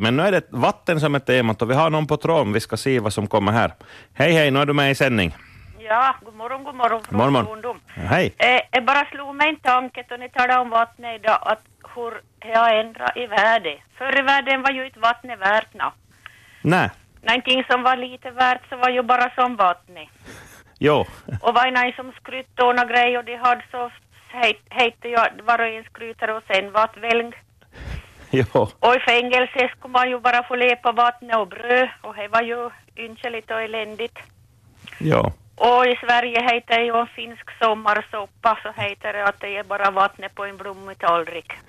Men 0.00 0.16
nu 0.16 0.22
är 0.22 0.32
det 0.32 0.46
vatten 0.50 1.00
som 1.00 1.14
är 1.14 1.18
temat 1.18 1.62
och 1.62 1.70
vi 1.70 1.74
har 1.74 1.90
någon 1.90 2.06
på 2.06 2.16
tråden. 2.16 2.52
Vi 2.52 2.60
ska 2.60 2.76
se 2.76 3.00
vad 3.00 3.12
som 3.12 3.26
kommer 3.26 3.52
här. 3.52 3.72
Hej, 4.14 4.32
hej, 4.32 4.50
nu 4.50 4.58
är 4.60 4.66
du 4.66 4.72
med 4.72 4.90
i 4.90 4.94
sändning. 4.94 5.34
Ja, 5.78 6.14
god 6.24 6.34
morgon, 6.34 6.64
god 6.64 6.74
morgon 6.74 7.02
från 7.04 7.18
Morgon, 7.18 7.46
ungdom. 7.48 7.80
Hej. 7.86 8.34
Eh, 8.38 8.60
jag 8.70 8.84
bara 8.84 9.04
slog 9.04 9.34
mig 9.34 9.48
en 9.48 9.56
tanke 9.56 10.04
då 10.08 10.16
ni 10.16 10.28
talade 10.28 10.60
om 10.60 10.70
vattnet 10.70 11.20
idag, 11.20 11.38
att 11.42 11.62
hur 11.94 12.12
det 12.38 12.58
har 12.58 12.74
ändrat 12.74 13.16
i 13.16 13.26
värde. 13.26 13.74
Förr 13.98 14.18
i 14.18 14.22
världen 14.22 14.62
var 14.62 14.70
ju 14.70 14.86
inte 14.86 14.98
vattnet 15.00 15.40
värt 15.40 15.74
nå. 15.74 15.92
Nej, 16.62 16.90
Någonting 17.22 17.64
som 17.70 17.82
var 17.82 17.96
lite 17.96 18.30
värt 18.30 18.68
så 18.68 18.76
var 18.76 18.88
ju 18.90 19.02
bara 19.02 19.30
som 19.34 19.56
vattnet. 19.56 20.08
jo. 20.78 21.04
Och 21.42 21.54
var 21.54 21.70
någon 21.70 21.92
som 21.92 22.12
skrytte 22.20 22.62
och 22.62 22.74
några 22.76 22.88
grejer 22.92 23.18
och 23.18 23.24
de 23.24 23.36
hade 23.36 23.62
så 23.70 23.90
het- 24.32 24.66
hette 24.70 25.08
jag 25.08 25.28
var 25.44 25.58
och 25.58 25.66
en 25.66 25.84
skrytare 25.84 26.32
och 26.36 26.42
sen 26.52 26.72
vart 26.72 26.96
välg. 26.96 27.34
Och 28.80 28.94
i 28.94 29.00
fängelse 29.00 29.70
skulle 29.76 29.92
man 29.92 30.10
ju 30.10 30.18
bara 30.18 30.42
få 30.42 30.56
lepa 30.56 30.92
vatten 30.92 31.34
och 31.34 31.48
bröd 31.48 31.88
och 32.02 32.14
det 32.14 32.28
var 32.28 32.42
ju 32.42 32.70
ynkligt 32.96 33.50
och 33.50 33.62
eländigt. 33.62 34.18
Jo. 35.00 35.32
Och 35.54 35.86
i 35.86 35.96
Sverige 35.96 36.42
heter 36.42 36.78
det 36.78 36.84
ju 36.84 37.00
en 37.00 37.06
finsk 37.06 37.50
sommarsoppa 37.62 38.58
så 38.62 38.82
heter 38.82 39.12
det 39.12 39.24
att 39.24 39.40
det 39.40 39.56
är 39.56 39.64
bara 39.64 39.90
vattnet 39.90 40.34
på 40.34 40.44
en 40.44 40.56
blommig 40.56 40.98
tallrik. 40.98 41.52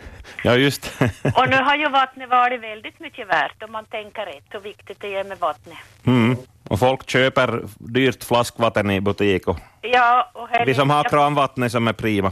Ja, 0.43 0.55
just 0.55 1.02
Och 1.35 1.49
nu 1.49 1.55
har 1.55 1.75
ju 1.75 1.89
vattnet 1.89 2.30
varit 2.30 2.61
väldigt 2.61 2.99
mycket 2.99 3.27
värt 3.27 3.63
om 3.63 3.71
man 3.71 3.85
tänker 3.85 4.25
rätt 4.25 4.45
hur 4.49 4.59
viktigt 4.59 4.99
det 5.02 5.16
är 5.16 5.23
med 5.23 5.38
vattnet. 5.39 5.77
mm. 6.05 6.38
Och 6.69 6.79
folk 6.79 7.09
köper 7.09 7.61
dyrt 7.77 8.23
flaskvatten 8.23 8.91
i 8.91 9.01
butik 9.01 9.47
och 9.47 9.57
Ja, 9.81 10.29
och 10.33 10.49
vi 10.65 10.73
som 10.75 10.89
har 10.89 10.97
jag- 10.97 11.09
kranvattnet 11.11 11.71
som 11.71 11.87
är 11.87 11.93
prima. 11.93 12.31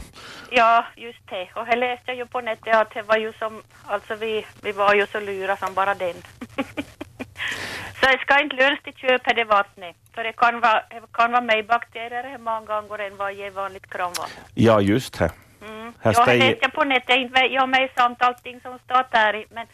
Ja, 0.50 0.84
just 0.96 1.28
det. 1.30 1.48
Och 1.54 1.66
här 1.66 1.76
läste 1.76 2.04
jag 2.06 2.16
ju 2.16 2.26
på 2.26 2.40
nätet 2.40 2.74
att 2.76 2.94
det 2.94 3.02
var 3.02 3.16
ju 3.16 3.32
som, 3.38 3.62
alltså 3.86 4.14
vi, 4.14 4.46
vi 4.62 4.72
var 4.72 4.94
ju 4.94 5.06
så 5.06 5.20
lura 5.20 5.56
som 5.56 5.74
bara 5.74 5.94
den. 5.94 6.14
så 8.00 8.06
det 8.12 8.18
ska 8.20 8.40
inte 8.40 8.56
lösa 8.56 8.76
till 8.84 8.94
köpa 8.94 9.34
det 9.34 9.44
vattnet. 9.44 9.96
För 10.14 10.24
det 10.24 10.32
kan 10.32 10.60
vara, 10.60 10.82
det 10.90 11.02
kan 11.12 11.32
vara 11.32 11.40
med 11.42 11.66
bakterier 11.66 12.22
här 12.24 12.38
många 12.38 12.60
gånger 12.80 12.98
än 13.06 13.16
vad 13.16 13.34
ger 13.34 13.50
vanligt 13.50 13.90
kranvatten. 13.90 14.42
Ja, 14.54 14.80
just 14.80 15.18
det. 15.18 15.30
Mm. 15.68 15.92
Här 16.00 16.10
Ja, 16.10 16.12
står 16.12 16.26
det 16.26 16.34
ju- 16.34 16.38
läste 16.40 16.58
jag 16.62 16.72
på 16.72 16.84
nätet. 16.84 17.30
Jag 17.34 17.52
Jag 17.52 17.60
har 17.62 17.66
med 17.66 17.90
samt 17.96 18.22
allting 18.22 18.60
som 18.60 18.78
står 18.84 19.04
där 19.10 19.44
men 19.50 19.66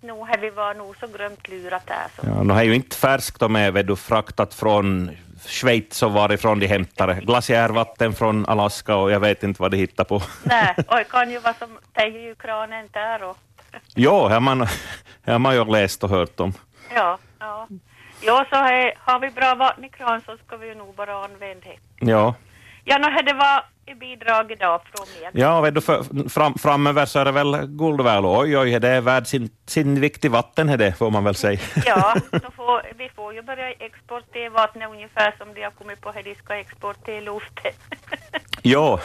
nog, 0.00 0.26
här 0.26 0.38
vi 0.38 0.50
var 0.50 0.74
nog 0.74 0.96
så 0.96 1.06
grömt 1.06 1.48
lurat 1.48 1.86
där. 1.86 2.06
Så. 2.16 2.26
Ja, 2.26 2.42
nu 2.42 2.54
är 2.54 2.62
ju 2.62 2.74
inte 2.74 2.96
färskt 2.96 3.40
de 3.40 3.56
är 3.56 3.82
du, 3.82 3.96
fraktat 3.96 4.54
från 4.54 5.10
Schweiz 5.46 6.02
och 6.02 6.12
varifrån 6.12 6.58
de 6.58 6.66
hämtar 6.66 7.06
det. 7.06 7.14
Glaciärvatten 7.14 8.12
från 8.14 8.46
Alaska 8.46 8.96
och 8.96 9.10
jag 9.10 9.20
vet 9.20 9.42
inte 9.42 9.62
vad 9.62 9.70
de 9.70 9.76
hittar 9.76 10.04
på. 10.04 10.22
Nej, 10.42 10.74
och 10.88 10.96
det 10.96 11.04
kan 11.04 11.30
ju 11.30 11.38
vara 11.38 11.54
som, 11.54 11.78
det 11.92 12.00
är 12.00 12.06
ju 12.06 12.34
kranen 12.34 12.88
där 12.92 13.22
och 13.22 13.36
jo, 13.94 14.28
här 14.28 14.40
man, 14.40 14.66
har 15.26 15.38
man 15.38 15.54
ju 15.54 15.64
läst 15.64 16.04
och 16.04 16.10
hört 16.10 16.40
om. 16.40 16.52
ja, 16.94 17.18
ja. 17.38 17.68
Ja, 18.20 18.46
så 18.50 18.56
här, 18.56 18.94
har 18.98 19.20
vi 19.20 19.30
bra 19.30 19.54
vatten 19.54 19.84
i 19.84 19.88
kran 19.88 20.20
så 20.26 20.36
ska 20.46 20.56
vi 20.56 20.66
ju 20.66 20.74
nog 20.74 20.94
bara 20.94 21.24
använda 21.24 21.66
det. 21.66 22.06
Ja, 22.10 22.34
Ja, 22.84 22.98
nu 22.98 23.22
det 23.22 23.32
var 23.32 23.64
bidrag 23.94 24.52
idag 24.52 24.80
från 24.84 25.06
er. 25.24 25.30
ja 25.32 25.60
vet 25.60 25.74
du, 25.74 25.80
för, 25.80 26.28
fram, 26.28 26.54
framöver 26.54 27.06
så 27.06 27.18
är 27.18 27.24
det 27.24 27.32
väl 27.32 27.66
guld 27.66 28.00
väl. 28.00 28.24
Oj, 28.24 28.58
oj, 28.58 28.80
det 28.80 28.88
är 28.88 29.00
värd 29.00 29.26
sin, 29.26 29.50
sin 29.66 30.00
viktig 30.00 30.30
vatten, 30.30 30.68
är 30.68 30.76
det, 30.76 30.92
får 30.92 31.10
man 31.10 31.24
väl 31.24 31.34
säga. 31.34 31.60
Ja, 31.86 32.16
får, 32.56 32.98
vi 32.98 33.08
får 33.16 33.34
ju 33.34 33.42
börja 33.42 33.70
exportera 33.70 34.50
vattnet 34.50 34.88
ungefär 34.90 35.34
som 35.38 35.54
de 35.54 35.62
har 35.62 35.70
kommit 35.70 36.00
på 36.00 36.12
här, 36.12 36.22
de 36.22 36.34
ska 36.34 36.54
exportera 36.54 37.20
luften. 37.20 37.72
jo, 38.62 38.98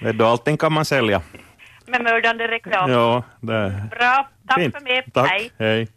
vet 0.00 0.18
du, 0.18 0.24
allting 0.24 0.56
kan 0.56 0.72
man 0.72 0.84
sälja. 0.84 1.22
Med 1.86 2.02
mördande 2.02 2.48
reklam. 2.48 2.90
Ja, 2.90 3.22
det 3.40 3.88
Bra, 3.90 4.28
tack 4.48 4.58
Fint. 4.58 4.74
för 4.74 4.80
mig. 4.80 5.04
Tack. 5.12 5.30
Hej. 5.30 5.50
Hej. 5.58 5.88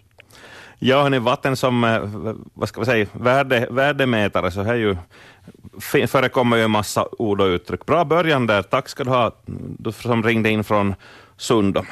Ja, 0.80 1.02
hörni, 1.02 1.20
vatten 1.20 1.56
som 1.56 1.84
eh, 1.84 2.00
vad 2.54 2.70
ska 2.70 2.80
vi 2.80 2.86
säga, 2.86 3.08
värde, 3.12 3.68
värdemätare, 3.70 4.52
så 4.52 4.64
här 4.64 4.76
ju, 4.76 4.98
förekommer 5.82 6.58
ju 6.58 6.64
en 6.64 6.72
massa 6.72 7.08
ord 7.12 7.42
och 7.42 7.46
uttryck. 7.46 7.86
Bra 7.86 8.06
början 8.06 8.48
där. 8.48 8.62
Tack 8.62 8.90
ska 8.90 9.04
du 9.04 9.10
ha, 9.10 9.32
du 9.80 9.92
som 9.92 10.24
ringde 10.24 10.50
in 10.50 10.64
från 10.64 10.96
Sundom. 11.38 11.86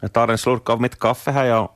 Jag 0.00 0.12
tar 0.12 0.28
en 0.28 0.38
slurk 0.38 0.70
av 0.70 0.80
mitt 0.80 0.98
kaffe 0.98 1.30
här. 1.30 1.44
Jag 1.44 1.68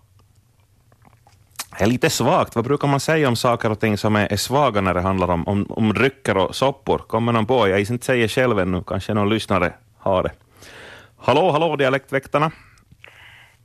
är 1.78 1.86
lite 1.86 2.10
svagt. 2.10 2.56
Vad 2.56 2.64
brukar 2.64 2.88
man 2.88 3.00
säga 3.00 3.28
om 3.28 3.36
saker 3.36 3.70
och 3.70 3.80
ting 3.80 3.98
som 3.98 4.16
är, 4.16 4.32
är 4.32 4.36
svaga 4.36 4.80
när 4.80 4.94
det 4.94 5.00
handlar 5.00 5.30
om, 5.30 5.48
om, 5.48 5.66
om 5.70 5.92
drycker 5.92 6.36
och 6.36 6.54
soppor? 6.54 6.98
Kommer 6.98 7.32
någon 7.32 7.47
på? 7.47 7.69
Jag 7.69 7.81
inte 7.81 8.06
säga 8.06 8.28
själv 8.28 8.58
ännu, 8.58 8.82
kanske 8.86 9.14
någon 9.14 9.28
lyssnare 9.28 9.72
har 9.98 10.22
det. 10.22 10.32
Hallå, 11.19 11.50
hallå, 11.50 11.76
dialektväktarna. 11.76 12.50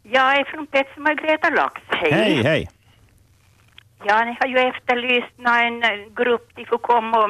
Jag 0.04 0.38
är 0.38 0.44
från 0.44 0.68
Pets 0.68 0.98
Margreta 0.98 1.50
Lax. 1.50 1.82
Hej. 1.88 2.12
Hej, 2.12 2.44
hej. 2.44 2.70
Ja, 4.04 4.26
ni 4.26 4.38
har 4.40 4.48
ju 4.48 4.58
efterlyst 4.58 5.34
nå 5.38 5.52
en 5.52 5.82
grupp 6.16 6.52
de 6.56 6.66
får 6.66 6.78
komma 6.78 7.18
och, 7.18 7.30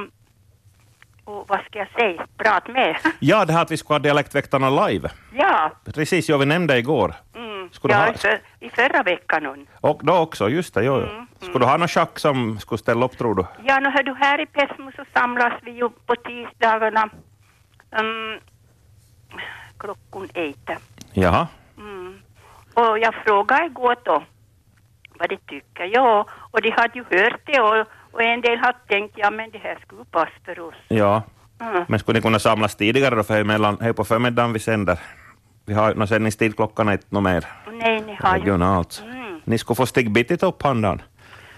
och 1.25 1.45
vad 1.47 1.59
ska 1.65 1.79
jag 1.79 1.91
säga, 1.91 2.27
prata 2.37 2.71
med. 2.71 2.97
Ja, 3.19 3.45
det 3.45 3.53
här 3.53 3.61
att 3.61 3.71
vi 3.71 3.77
ska 3.77 3.93
ha 3.93 3.99
Dialektväktarna 3.99 4.87
live. 4.87 5.09
ja, 5.33 5.71
Precis, 5.93 6.29
ja, 6.29 6.37
vi 6.37 6.45
nämnde 6.45 6.77
igår. 6.77 7.13
mm, 7.35 7.69
Skulle 7.71 7.93
ja 7.93 7.99
ha- 7.99 8.13
i, 8.13 8.17
för, 8.17 8.39
i 8.59 8.69
förra 8.69 9.03
veckan. 9.03 9.45
hon. 9.45 9.67
Och 9.81 9.99
då 10.03 10.13
också, 10.17 10.49
just 10.49 10.73
det. 10.73 10.83
Jo, 10.83 10.99
jo. 10.99 11.07
Mm, 11.07 11.27
Skulle 11.39 11.59
du 11.59 11.65
ha 11.65 11.77
någon 11.77 11.87
schack 11.87 12.19
som 12.19 12.59
skulle 12.59 12.79
ställa 12.79 13.05
upp, 13.05 13.17
tror 13.17 13.35
du? 13.35 13.45
Ja, 13.63 13.79
nu 13.79 13.89
hör 13.89 14.03
du 14.03 14.13
här 14.13 14.41
i 14.41 14.45
Pesmo 14.45 14.91
så 14.95 15.03
samlas 15.13 15.53
vi 15.61 15.71
ju 15.71 15.89
på 15.89 16.15
tisdagarna 16.15 17.09
um, 17.99 18.39
klockan 19.79 20.29
ett. 20.33 20.69
Jaha. 21.13 21.47
Mm. 21.77 22.21
Och 22.73 22.99
jag 22.99 23.13
frågade 23.25 23.65
igår 23.65 23.95
då 24.03 24.23
vad 25.19 25.29
de 25.29 25.37
tycker. 25.37 25.83
Ja, 25.93 26.25
och 26.51 26.61
de 26.61 26.71
hade 26.71 26.99
ju 26.99 27.05
hört 27.11 27.41
det 27.45 27.61
och, 27.61 27.87
och 28.13 28.21
en 28.21 28.41
del 28.41 28.57
hade 28.57 28.77
tänkt 28.87 29.13
ja 29.17 29.31
men 29.31 29.51
det 29.51 29.57
här 29.57 29.77
skulle 29.85 30.05
passa 30.05 30.31
för 30.45 30.59
oss. 30.59 30.75
Ja. 30.87 31.21
Mm. 31.61 31.83
Men 31.87 31.99
skulle 31.99 32.17
ni 32.17 32.21
kunna 32.21 32.39
samlas 32.39 32.75
tidigare 32.75 33.15
då? 33.15 33.23
För 33.23 33.41
emellan, 33.41 33.77
hej 33.81 33.93
på 33.93 34.03
förmiddagen 34.03 34.53
vi 34.53 34.59
sänder. 34.59 34.99
Vi 35.65 35.73
har 35.73 35.95
någon 35.95 36.07
sändningstid 36.07 36.55
klockan 36.55 36.89
ett 36.89 37.11
något 37.11 37.23
mer. 37.23 37.45
Nej, 37.71 38.01
ni 38.01 38.17
har 38.21 38.35
ju... 38.35 38.41
Regionalt. 38.41 39.03
Mm. 39.05 39.41
Ni 39.45 39.57
skulle 39.57 39.75
få 39.75 39.85
stig 39.85 40.11
bitigt 40.11 40.43
upp 40.43 40.61
handan. 40.63 41.01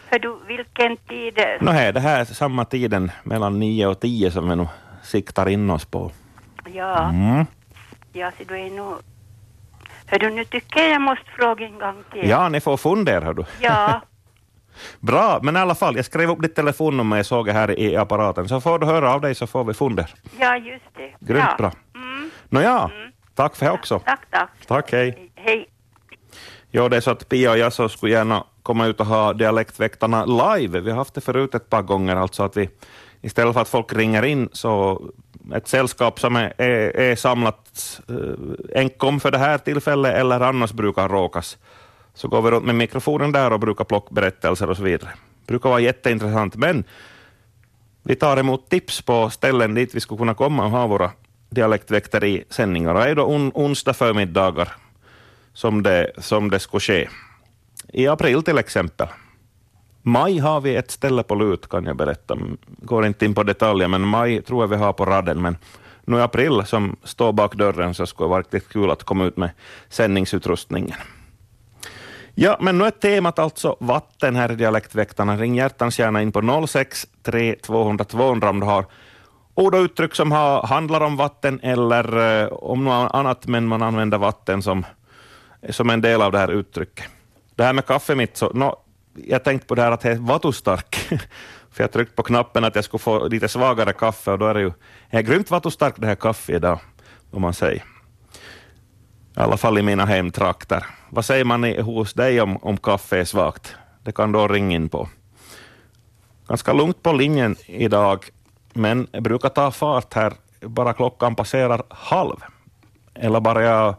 Hör 0.10 0.20
du, 0.20 0.38
vilken 0.48 0.98
tid? 0.98 1.40
Nå, 1.62 1.72
hej, 1.72 1.94
det 1.94 2.00
här 2.00 2.20
är 2.20 2.26
samma 2.26 2.66
tiden 2.66 3.12
mellan 3.24 3.60
nio 3.60 3.88
och 3.88 4.00
tio 4.00 4.32
som 4.32 4.50
vi 4.50 4.56
nu 4.56 4.68
siktar 5.04 5.50
in 5.50 5.70
oss 5.70 5.86
på. 5.86 6.12
Ja, 6.74 7.10
Mm. 7.10 7.46
ja, 8.14 8.32
så 8.38 8.44
du 8.44 8.60
är 8.60 8.70
nog... 8.70 8.96
Hör 10.06 10.20
du, 10.20 10.30
nu 10.30 10.46
tycker 10.46 10.80
jag 10.80 10.90
jag 10.92 11.02
måste 11.02 11.26
fråga 11.32 11.66
en 11.66 11.80
gång 11.80 12.04
till. 12.12 12.30
Ja, 12.30 12.50
ni 12.50 12.60
får 12.62 12.78
fundera, 12.78 13.26
hör 13.26 13.34
du. 13.34 13.46
Ja, 13.60 14.02
Bra, 15.00 15.40
men 15.44 15.56
i 15.56 15.60
alla 15.60 15.76
fall, 15.76 15.96
jag 15.96 16.06
skrev 16.06 16.30
upp 16.30 16.42
ditt 16.42 16.56
telefonnummer 16.56 17.18
jag 17.18 17.26
såg 17.26 17.50
här 17.50 17.80
i 17.80 17.96
apparaten, 17.96 18.48
så 18.50 18.62
får 18.62 18.80
du 18.80 18.86
höra 18.86 19.14
av 19.14 19.22
dig 19.22 19.36
så 19.36 19.48
får 19.48 19.64
vi 19.64 19.74
funder. 19.74 20.14
ja 20.40 20.58
just 20.58 20.86
det. 20.98 21.14
Grymt 21.20 21.58
bra. 21.58 21.72
Mm, 21.96 22.30
Nåja, 22.50 22.92
tack 23.36 23.56
för 23.56 23.66
det 23.66 23.72
också. 23.72 24.00
tack, 24.06 24.22
tack. 24.32 24.50
Tack, 24.68 24.92
hej. 24.92 25.32
Hej. 25.36 25.70
Jo, 26.72 26.90
det 26.90 26.98
är 26.98 27.02
så 27.02 27.12
att 27.12 27.30
Pia 27.30 27.52
och 27.52 27.58
jag 27.58 27.74
så 27.74 27.90
skulle 27.90 28.12
gärna 28.12 28.44
komma 28.64 28.86
ut 28.86 29.00
och 29.00 29.06
ha 29.06 29.34
Dialektväktarna 29.34 30.26
live. 30.26 30.80
Vi 30.80 30.90
har 30.90 30.98
haft 30.98 31.14
det 31.14 31.22
förut 31.22 31.56
ett 31.56 31.70
par 31.70 31.82
gånger, 31.82 32.16
alltså 32.16 32.44
att 32.44 32.58
vi 32.58 32.70
istället 33.22 33.54
för 33.54 33.62
att 33.62 33.70
folk 33.70 33.94
ringer 33.94 34.26
in 34.26 34.50
så 34.52 35.02
ett 35.56 35.68
sällskap 35.68 36.20
som 36.20 36.36
är, 36.36 36.54
är, 36.58 36.98
är 37.00 37.16
samlat 37.16 38.02
eh, 38.10 38.80
enkom 38.82 39.20
för 39.20 39.32
det 39.32 39.38
här 39.38 39.58
tillfället 39.58 40.14
eller 40.16 40.40
annars 40.40 40.72
brukar 40.74 41.10
råkas, 41.10 41.58
så 42.16 42.28
går 42.28 42.42
vi 42.42 42.52
runt 42.52 42.66
med 42.66 42.76
mikrofonen 42.76 43.32
där 43.32 43.54
och 43.54 43.60
brukar 43.60 43.84
plocka 43.84 44.14
berättelser 44.14 44.70
och 44.70 44.78
så 44.78 44.84
vidare. 44.84 45.10
brukar 45.48 45.70
vara 45.70 45.80
jätteintressant, 45.80 46.56
men 46.56 46.84
vi 48.04 48.16
tar 48.16 48.38
emot 48.38 48.70
tips 48.70 49.02
på 49.02 49.30
ställen 49.30 49.74
dit 49.74 49.96
vi 49.96 50.00
skulle 50.00 50.18
kunna 50.18 50.34
komma 50.34 50.66
och 50.66 50.72
ha 50.72 50.88
våra 50.88 51.12
dialektväkteri-sändningar. 51.50 52.94
Det 52.94 53.10
är 53.10 53.16
då 53.16 53.26
on, 53.26 53.52
onsdag 53.54 53.94
förmiddagar 53.94 54.72
som 55.54 55.84
det, 55.84 56.12
som 56.18 56.50
det 56.50 56.60
skulle 56.60 56.82
ske. 56.82 57.10
I 57.94 58.08
april 58.08 58.44
till 58.44 58.58
exempel. 58.58 59.08
Maj 60.02 60.38
har 60.38 60.62
vi 60.62 60.76
ett 60.76 60.92
ställe 60.92 61.24
på 61.24 61.36
lut 61.36 61.70
kan 61.70 61.86
jag 61.86 61.96
berätta. 61.96 62.38
Går 62.68 63.06
inte 63.06 63.26
in 63.26 63.36
på 63.36 63.44
detaljer, 63.44 63.88
men 63.88 64.02
maj 64.02 64.42
tror 64.42 64.64
jag 64.64 64.68
vi 64.68 64.76
har 64.76 64.94
på 64.94 65.06
raden. 65.06 65.42
Men 65.42 65.58
nu 66.06 66.18
i 66.18 66.22
april 66.22 66.64
som 66.66 66.96
står 67.04 67.34
bak 67.34 67.56
dörren 67.56 67.94
så 67.94 68.06
skulle 68.06 68.26
det 68.26 68.30
vara 68.30 68.40
riktigt 68.40 68.70
kul 68.70 68.92
att 68.92 69.04
komma 69.04 69.26
ut 69.26 69.38
med 69.38 69.50
sändningsutrustningen. 69.90 70.98
Ja, 72.38 72.58
men 72.60 72.78
nu 72.78 72.86
är 72.86 72.92
temat 72.92 73.40
alltså 73.40 73.78
vatten 73.80 74.36
här 74.36 74.52
i 74.52 74.56
Dialektväktarna. 74.56 75.38
Ring 75.38 75.56
hjärtans 75.56 76.00
gärna 76.00 76.22
in 76.22 76.32
på 76.32 76.68
06 76.68 77.08
3 77.24 77.56
200 77.56 78.06
200 78.06 78.50
om 78.50 78.60
du 78.60 78.66
har 78.66 78.86
ord 79.54 79.76
och 79.76 79.82
uttryck 79.82 80.16
som 80.16 80.32
har, 80.32 80.68
handlar 80.68 81.02
om 81.02 81.18
vatten 81.18 81.60
eller 81.64 82.42
eh, 82.42 82.48
om 82.48 82.84
något 82.84 83.12
annat, 83.14 83.48
men 83.48 83.68
man 83.68 83.82
använder 83.82 84.18
vatten 84.18 84.62
som, 84.62 84.86
som 85.70 85.90
en 85.90 86.02
del 86.02 86.22
av 86.22 86.32
det 86.32 86.38
här 86.38 86.52
uttrycket. 86.52 87.06
Det 87.56 87.64
här 87.64 87.74
med 87.74 87.86
kaffe 87.86 88.16
mitt, 88.16 88.38
så, 88.38 88.50
no, 88.54 88.76
jag 89.14 89.44
tänkte 89.44 89.68
på 89.68 89.76
det 89.76 89.82
här 89.82 89.92
att 89.92 90.02
det 90.02 90.12
är 90.12 90.16
vatustark. 90.16 90.96
För 91.72 91.84
jag 91.84 91.92
tryckte 91.92 92.16
på 92.16 92.24
knappen 92.24 92.64
att 92.64 92.76
jag 92.76 92.84
skulle 92.84 93.02
få 93.02 93.28
lite 93.28 93.48
svagare 93.48 93.94
kaffe 93.94 94.32
och 94.32 94.40
då 94.40 94.48
är 94.48 94.54
det 94.54 94.62
ju 94.62 94.72
är 95.10 95.22
grymt 95.22 95.52
vatustark 95.52 95.96
det 95.98 96.08
här 96.08 96.16
kaffet 96.16 96.56
idag, 96.56 96.80
om 97.32 97.42
man 97.42 97.54
säger. 97.54 97.95
I 99.38 99.40
alla 99.40 99.58
fall 99.58 99.78
i 99.78 99.82
mina 99.82 100.06
hemtrakter. 100.06 100.86
Vad 101.10 101.26
säger 101.26 101.46
man 101.46 101.66
i, 101.66 101.82
hos 101.82 102.14
dig 102.14 102.42
om, 102.42 102.58
om 102.58 102.78
kaffe 102.78 103.20
är 103.20 103.26
svagt? 103.26 103.76
Det 104.04 104.12
kan 104.12 104.32
då 104.32 104.48
ringa 104.48 104.76
in 104.76 104.90
på. 104.90 105.10
Ganska 106.48 106.74
lugnt 106.74 107.04
på 107.04 107.14
linjen 107.14 107.56
idag, 107.66 108.26
men 108.74 109.08
brukar 109.12 109.50
ta 109.50 109.72
fart 109.72 110.14
här 110.14 110.34
bara 110.62 110.94
klockan 110.94 111.36
passerar 111.36 111.84
halv. 111.90 112.36
Eller 113.14 113.40
bara 113.40 113.64
jag 113.64 113.96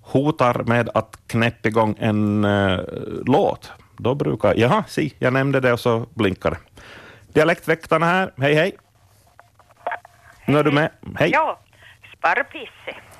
hotar 0.00 0.62
med 0.64 0.88
att 0.94 1.18
knäppa 1.26 1.68
igång 1.68 1.96
en 1.98 2.44
uh, 2.44 2.80
låt. 3.26 3.72
Då 3.96 4.14
brukar... 4.14 4.54
Jaha, 4.54 4.84
si, 4.88 5.14
jag 5.18 5.32
nämnde 5.32 5.60
det 5.60 5.72
och 5.72 5.80
så 5.80 6.06
blinkar 6.14 6.50
det. 6.50 6.58
Dialektväktarna 7.32 8.06
här, 8.06 8.32
hej 8.36 8.54
hej. 8.54 8.72
Nu 10.46 10.58
är 10.58 10.64
du 10.64 10.72
med. 10.72 10.90
Hej. 11.16 11.30
Ja, 11.30 11.60
sparpisse. 12.18 13.13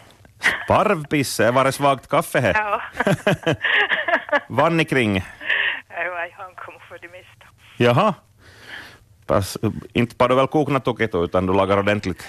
Sparvpisse, 0.65 1.51
var 1.51 1.65
det 1.65 1.73
svagt 1.73 2.09
kaffe 2.09 2.41
här? 2.41 2.55
Ja. 2.55 2.83
Vann 4.49 4.77
ni 4.77 4.85
kring? 4.85 5.17
Ja, 5.89 6.27
han 6.39 6.55
kom 6.55 6.75
för 6.89 6.99
det 6.99 7.09
mesta. 7.09 7.47
Jaha. 7.77 8.15
Pass, 9.27 9.59
inte 9.93 10.17
bara 10.17 10.29
du 10.29 10.35
väl 10.35 10.47
koknat 10.47 10.85
tukit 10.85 11.15
utan 11.15 11.47
du 11.47 11.53
lagar 11.55 11.79
ordentligt 11.79 12.29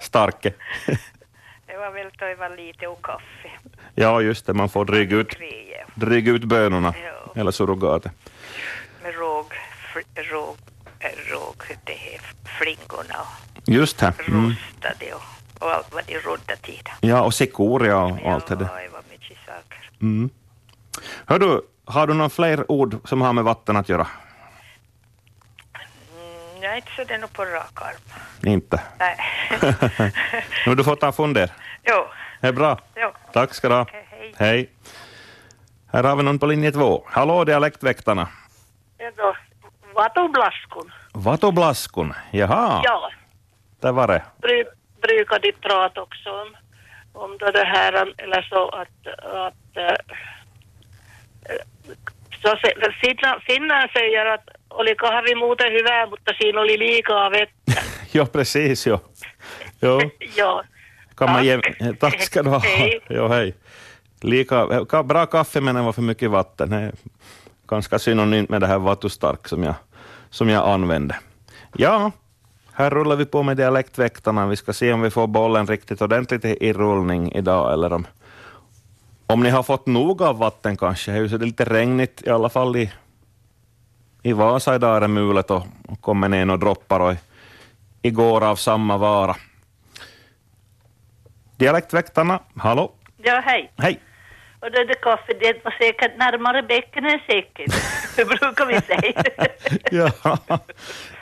starke. 0.00 0.52
Det 1.66 1.76
var 1.76 1.90
väl 1.90 2.10
då 2.18 2.24
det 2.26 2.34
var 2.34 2.56
lite 2.56 2.86
och 2.86 3.02
kaffe. 3.04 3.50
Ja, 3.94 4.20
just 4.22 4.46
det, 4.46 4.54
man 4.54 4.68
får 4.68 4.84
dryga 4.84 5.16
ut, 5.16 5.36
dryga 5.94 6.32
ut 6.32 6.44
bönorna, 6.44 6.94
Ja. 7.04 7.40
eller 7.40 7.50
surrogatet. 7.50 8.12
med 9.02 9.14
råg, 9.14 9.46
råg, 10.14 10.56
äh, 11.00 11.32
råg, 11.32 11.62
det 11.84 11.92
här 11.92 12.20
flingorna 12.58 13.20
och 13.20 13.62
Just 13.68 13.98
det. 13.98 14.12
Mm. 14.28 14.44
rostade 14.50 15.14
och, 15.14 15.22
och 15.58 15.70
allt 15.70 15.94
vad 15.94 16.04
de 16.06 16.18
rodda 16.18 16.56
till. 16.56 16.82
Ja, 17.00 17.22
och 17.22 17.34
sikoria 17.34 17.96
och 17.98 18.32
allt 18.32 18.46
det 18.46 18.54
där. 18.56 18.68
Ja, 18.92 19.00
mycket 19.10 19.36
saker. 19.46 19.90
Mm. 20.02 20.30
Hör 21.26 21.38
du, 21.38 21.62
har 21.84 22.06
du 22.06 22.14
några 22.14 22.30
fler 22.30 22.70
ord 22.72 22.96
som 23.04 23.20
har 23.20 23.32
med 23.32 23.44
vatten 23.44 23.76
att 23.76 23.88
göra? 23.88 24.06
Mm, 26.16 26.62
jag 26.62 26.72
är 26.72 26.76
inte 26.76 26.90
så 26.96 27.04
det 27.04 27.14
är 27.14 27.18
nog 27.18 27.32
på 27.32 27.44
rak 27.44 27.82
arm. 27.82 27.96
Inte? 28.52 28.82
Nej. 28.98 29.16
Nu 30.66 30.74
du 30.74 30.84
får 30.84 30.96
ta 30.96 31.12
funder. 31.12 31.52
jo, 31.84 32.06
Det 32.40 32.48
är 32.48 32.52
bra. 32.52 32.78
jo. 32.96 33.12
Tack 33.32 33.54
ska 33.54 33.68
du 33.68 33.74
ha. 33.74 33.82
Okej, 33.82 34.06
hej. 34.10 34.34
Hej. 34.36 34.70
Här 35.92 36.04
har 36.04 36.16
vi 36.16 36.22
någon 36.22 36.38
på 36.38 36.46
linje 36.46 36.72
två. 36.72 37.04
Hallå, 37.06 37.44
dialektväktarna. 37.44 38.28
Ja 38.98 39.10
då, 39.16 39.36
vatublaskun. 39.94 40.92
Vatoblaskun. 41.12 42.14
Jaha, 42.30 42.80
Ja, 42.84 43.10
det 43.80 43.92
var 43.92 44.06
det. 44.06 44.22
bry, 44.42 44.64
brukar 45.00 45.38
de 45.38 45.52
prata 45.52 46.02
också 46.02 46.30
om, 46.30 46.56
om 47.12 47.38
då 47.38 47.50
det 47.50 47.64
här, 47.64 47.92
eller 48.18 48.42
så 48.42 48.68
att, 48.68 49.06
att 49.24 49.76
äh, 49.76 49.96
så 52.42 52.56
Finland, 53.00 53.42
Finland 53.42 53.90
säger 53.92 54.26
att 54.26 54.48
oli 54.70 54.94
kahvi 54.94 55.34
muuten 55.34 55.72
hyvää, 55.72 56.06
mutta 56.06 56.32
siinä 56.40 56.60
oli 56.60 56.78
liikaa 56.78 57.30
vettä. 57.30 57.82
Ja, 58.14 58.26
precis. 58.26 58.86
Jo. 58.86 59.00
Jo. 59.82 60.00
ja, 60.36 60.62
Kan 61.16 61.30
man 61.30 61.36
Tack. 61.44 61.80
ge... 61.80 61.92
Tack 61.92 62.22
ska 62.22 62.42
du 62.42 62.50
ha. 62.54 62.62
Jo, 63.10 63.28
hej. 63.28 63.54
Lika, 64.22 64.66
ka- 64.66 65.02
bra 65.02 65.26
kaffe 65.26 65.60
men 65.60 65.74
det 65.74 65.82
var 65.82 65.92
för 65.92 66.02
mycket 66.02 66.30
vatten. 66.30 66.70
Det 66.70 66.76
är 66.76 66.92
ganska 67.68 67.98
synonymt 67.98 68.48
med 68.50 68.60
det 68.60 68.66
här 68.66 68.78
vatustark 68.78 69.48
som 69.48 69.62
jag, 69.64 69.74
som 70.30 70.48
jag 70.48 70.68
använde. 70.68 71.16
Ja, 71.76 72.12
här 72.78 72.90
rullar 72.90 73.16
vi 73.16 73.26
på 73.26 73.42
med 73.42 73.56
dialektväktarna. 73.56 74.46
Vi 74.46 74.56
ska 74.56 74.72
se 74.72 74.92
om 74.92 75.00
vi 75.00 75.10
får 75.10 75.26
bollen 75.26 75.66
riktigt 75.66 76.02
ordentligt 76.02 76.44
i, 76.44 76.72
rullning 76.72 77.32
idag 77.32 77.72
eller 77.72 77.92
om, 77.92 78.06
om 79.26 79.42
ni 79.42 79.50
har 79.50 79.62
fått 79.62 79.86
nog 79.86 80.22
av 80.22 80.38
vatten 80.38 80.76
kanske. 80.76 81.12
Det 81.12 81.18
är 81.18 81.38
lite 81.38 81.64
regnigt 81.64 82.22
i 82.26 82.30
alla 82.30 82.48
fall 82.48 82.76
i, 82.76 82.92
i 84.22 84.32
Vasa 84.32 84.74
idag 84.74 84.96
är 84.96 85.00
det 85.00 85.08
mulet 85.08 85.50
och, 85.50 85.66
och 85.88 86.00
kommer 86.00 86.28
ner 86.28 86.50
och 86.50 86.58
droppar 86.58 87.00
och 87.00 87.14
igår 88.02 88.44
av 88.44 88.56
samma 88.56 88.96
vara. 88.96 89.36
Dialektväktarna, 91.56 92.40
hallå? 92.56 92.92
Ja, 93.16 93.42
hej. 93.44 93.72
Hej! 93.76 94.00
Och 94.60 94.72
då 94.72 94.78
är 94.78 94.84
det 94.84 94.94
kaffe, 94.94 95.32
det 95.40 95.64
var 95.64 95.70
säkert 95.78 96.18
närmare 96.18 96.62
bäcken 96.62 97.04
än 97.04 97.20
säcken. 97.26 97.66
Hur 98.16 98.24
brukar 98.38 98.66
vi 98.66 98.80
säga? 98.80 99.22
ja, 100.24 100.58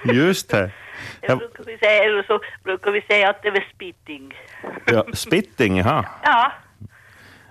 just 0.04 0.50
det. 0.50 0.70
Det 1.20 1.26
Ja, 1.28 1.36
brukar 1.36 1.64
vi 1.64 1.78
säga, 1.78 2.04
eller 2.04 2.22
så 2.22 2.40
brukar 2.64 2.90
vi 2.90 3.00
säga 3.02 3.30
att 3.30 3.42
det 3.42 3.50
var 3.50 3.64
spitting. 3.74 4.34
ja, 4.86 5.04
spitting, 5.12 5.76
jaha. 5.76 6.04
Ja, 6.22 6.52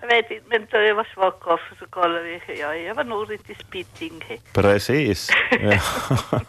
jag 0.02 0.08
vet 0.08 0.32
inte, 0.32 0.44
men 0.50 0.68
då 0.72 0.78
det 0.78 0.94
var 0.94 1.08
svag 1.14 1.40
kaffe 1.42 1.76
så 1.80 1.86
kallade 1.86 2.24
vi, 2.24 2.42
ja, 2.60 2.76
jag 2.76 2.96
var 2.96 3.04
nog 3.04 3.32
riktigt 3.32 3.60
spitting. 3.60 4.24
Precis. 4.54 5.30
Ja. 5.52 5.80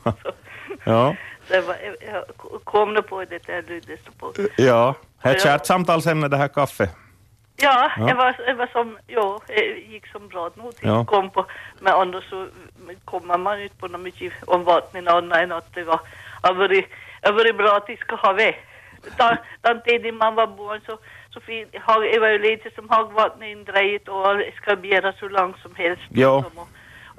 ja. 0.85 1.17
Så 1.49 1.55
jag, 1.55 1.63
var, 1.63 1.77
jag 2.13 2.25
kom 2.65 2.95
nog 2.95 3.07
på 3.07 3.25
det 3.25 3.47
där 3.47 3.65
det 3.67 4.19
på. 4.19 4.33
ja. 4.57 4.95
Det 5.23 5.29
är 5.29 5.35
ett 5.35 5.43
kärt 5.43 5.67
samtalsämne 5.67 6.29
det 6.29 6.37
här 6.37 6.49
kaffe. 6.49 6.89
Ja, 7.57 7.91
Ja. 7.99 8.09
Jag, 8.09 8.17
var, 8.17 8.37
jag 8.47 8.55
var 8.55 8.67
som, 8.67 8.99
ja, 9.07 9.41
det 9.47 9.65
gick 9.65 10.07
som 10.07 10.29
bra 10.29 10.51
nog 10.55 10.77
till 10.77 10.89
Ja. 10.89 11.05
kom 11.05 11.31
på, 11.31 11.47
men 11.81 11.93
annars 11.93 12.25
så 12.31 12.49
kommer 13.05 13.39
man 13.39 13.61
ut 13.61 13.79
på 13.79 13.89
något 13.89 14.01
mycket 14.01 14.33
om 14.47 14.65
vattnet 14.65 15.09
annat 15.09 15.39
än 15.39 15.53
att 15.53 15.75
det 15.75 15.85
var, 15.85 16.01
har 16.47 16.55
varit, 16.55 16.87
har 17.23 17.33
varit 17.33 17.57
bra 17.57 17.77
att 17.77 17.87
de 17.87 17.97
ska 17.97 18.17
ha 18.17 18.33
ved. 18.33 18.55
Da- 19.19 19.39
Den 19.61 19.81
tiden 19.83 20.17
man 20.17 20.35
var 20.35 20.47
barn 20.47 20.81
så, 20.87 20.99
så 21.31 21.41
fin, 21.41 21.69
det 22.13 22.19
var 22.21 22.29
ju 22.29 22.39
lite 22.39 22.71
som 22.75 22.89
hagvattnet 22.89 23.49
indrejet 23.49 24.09
och 24.09 24.27
ska 24.57 24.77
bära 24.77 25.13
så 25.13 25.29
långt 25.29 25.59
som 25.59 25.75
helst. 25.75 26.03
Ja. 26.11 26.45
Och, 26.55 26.69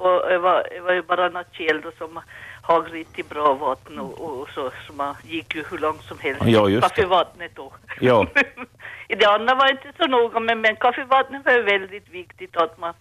och 0.06 0.30
det, 0.30 0.38
var, 0.38 0.68
det 0.72 0.80
var 0.80 0.94
ju 0.94 1.02
bara 1.02 1.30
något 1.30 1.54
käll 1.54 1.82
som 1.98 2.20
har 2.62 2.82
riktigt 2.82 3.30
bra 3.30 3.54
vatten 3.54 4.00
och, 4.00 4.22
och 4.22 4.50
så, 4.50 4.72
så 4.88 4.94
man 4.94 5.16
gick 5.24 5.56
ju 5.56 5.64
hur 5.72 5.78
långt 5.78 6.04
som 6.04 6.20
helst. 6.20 6.42
Ja, 6.46 6.70
just. 6.70 6.88
Kaffevattnet 6.88 7.52
då. 7.56 7.74
Ja. 8.00 8.26
I 9.08 9.16
det 9.16 9.26
andra 9.26 9.56
var 9.56 9.72
inte 9.72 9.92
så 9.98 10.08
noga, 10.08 10.40
men, 10.40 10.62
men 10.62 10.76
kaffevattnet 10.76 11.46
var 11.46 11.62
väldigt 11.62 12.10
viktigt 12.10 12.58
att 12.58 12.78
man 12.78 12.94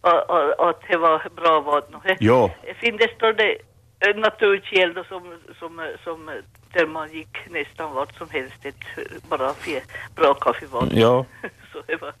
att, 0.00 0.30
att, 0.60 0.80
det 0.88 0.96
var 0.96 1.22
bra 1.36 1.60
vatten. 1.60 2.16
Ja. 2.20 2.50
Det 2.62 2.74
finns 2.74 3.10
står 3.16 3.32
det 3.32 3.58
eh, 4.00 4.16
naturkäll 4.16 4.94
då 4.94 5.04
som, 5.04 5.22
som, 5.58 5.86
som 6.04 6.30
där 6.72 6.86
man 6.86 7.12
gick 7.12 7.50
nästan 7.50 7.94
vart 7.94 8.16
som 8.16 8.30
helst 8.30 8.66
ett 8.66 8.84
eh, 8.96 9.04
bara 9.28 9.54
för 9.54 9.80
bra 10.14 10.34
kaffevatten. 10.34 10.98
Ja. 10.98 11.24
så 11.72 11.82
det 11.86 11.96
var, 11.96 12.12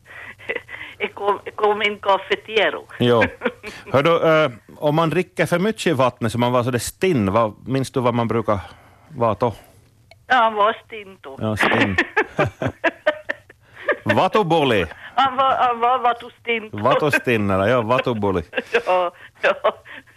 det 0.98 1.08
kom, 1.08 1.38
det 1.44 1.50
kom 1.50 1.80
en 1.80 1.98
cafetiero. 1.98 2.86
Ja. 2.98 3.24
Hör 3.92 4.02
du, 4.02 4.28
eh, 4.28 4.50
om 4.76 4.94
man 4.94 5.10
dricker 5.10 5.46
för 5.46 5.58
mycket 5.58 5.96
vatten 5.96 6.30
så 6.30 6.38
man 6.38 6.52
var 6.52 6.62
så 6.62 6.70
det 6.70 6.80
stinn, 6.80 7.32
vad, 7.32 7.68
minns 7.68 7.90
du 7.90 8.00
vad 8.00 8.14
man 8.14 8.28
brukar 8.28 8.60
vara 9.08 9.34
då? 9.34 9.54
Ja, 10.26 10.36
han 10.36 10.54
var 10.54 10.76
stint 10.86 11.22
då. 11.22 11.38
Ja, 11.40 11.56
stinn. 11.56 11.96
Vatubuli. 14.04 14.86
Han 15.14 15.36
var, 15.36 15.56
han 15.56 15.80
var 15.80 15.98
vatustint. 15.98 16.74
Vatustinnare, 16.74 17.70
ja, 17.70 17.82
vatubuli. 17.82 18.42
ja, 18.86 19.10
ja, 19.42 19.54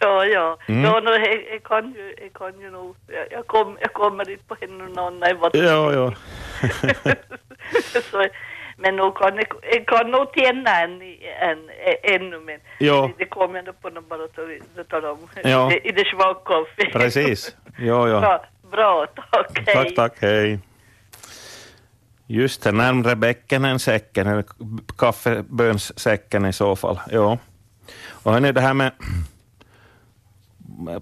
ja, 0.00 0.24
ja. 0.26 0.56
Mm. 0.68 0.84
ja 0.84 1.00
no, 1.00 1.10
jag, 1.10 1.62
kan 1.64 1.92
ju, 1.96 2.14
jag 2.22 2.32
kan 2.32 2.60
ju 2.60 2.70
nog, 2.70 2.96
jag, 3.06 3.26
jag, 3.30 3.46
kom, 3.46 3.78
jag 3.80 3.92
kommer 3.92 4.30
inte 4.30 4.44
på 4.44 4.56
henne 4.60 4.84
någon 4.84 4.98
annan 4.98 5.38
vatustint. 5.38 5.70
Ja, 5.70 5.92
ja. 5.92 6.12
så, 8.10 8.26
men 8.76 8.96
nog 8.96 9.16
kan 9.16 9.36
jag, 9.36 9.46
jag 9.72 9.86
kan 9.86 10.10
nog 10.10 10.26
tjäna 10.36 10.80
en, 10.80 11.02
en, 11.40 11.70
ännu, 12.02 12.40
men 12.40 12.60
Ja. 12.78 13.10
det 13.18 13.24
kommer 13.24 13.62
nog 13.62 13.80
på 13.82 13.90
någon 13.90 14.08
bara 14.08 14.24
att 14.24 14.88
tala 14.88 15.12
om 15.12 15.18
Ja. 15.44 15.72
i, 15.72 15.74
det- 15.74 15.88
i 15.88 15.92
det 15.92 16.04
svaga 16.04 16.34
kaffe. 16.44 16.90
Precis. 16.92 17.56
Ja, 17.78 18.08
ja. 18.08 18.20
Bra, 18.20 18.44
bra 18.70 19.06
tack. 19.30 19.58
hej. 19.66 19.74
Tack, 19.74 19.94
tack, 19.94 20.12
hej. 20.20 20.58
Just 22.26 22.62
det, 22.62 22.72
närmre 22.72 23.16
bäcken 23.16 23.64
än 23.64 23.78
säcken, 23.78 24.26
eller 24.26 24.44
kaffebönssäcken 24.96 26.46
i 26.46 26.52
så 26.52 26.76
fall. 26.76 27.00
Ja. 27.10 27.38
Och 28.08 28.32
hörni, 28.32 28.52
det 28.52 28.60
här 28.60 28.74
med, 28.74 28.92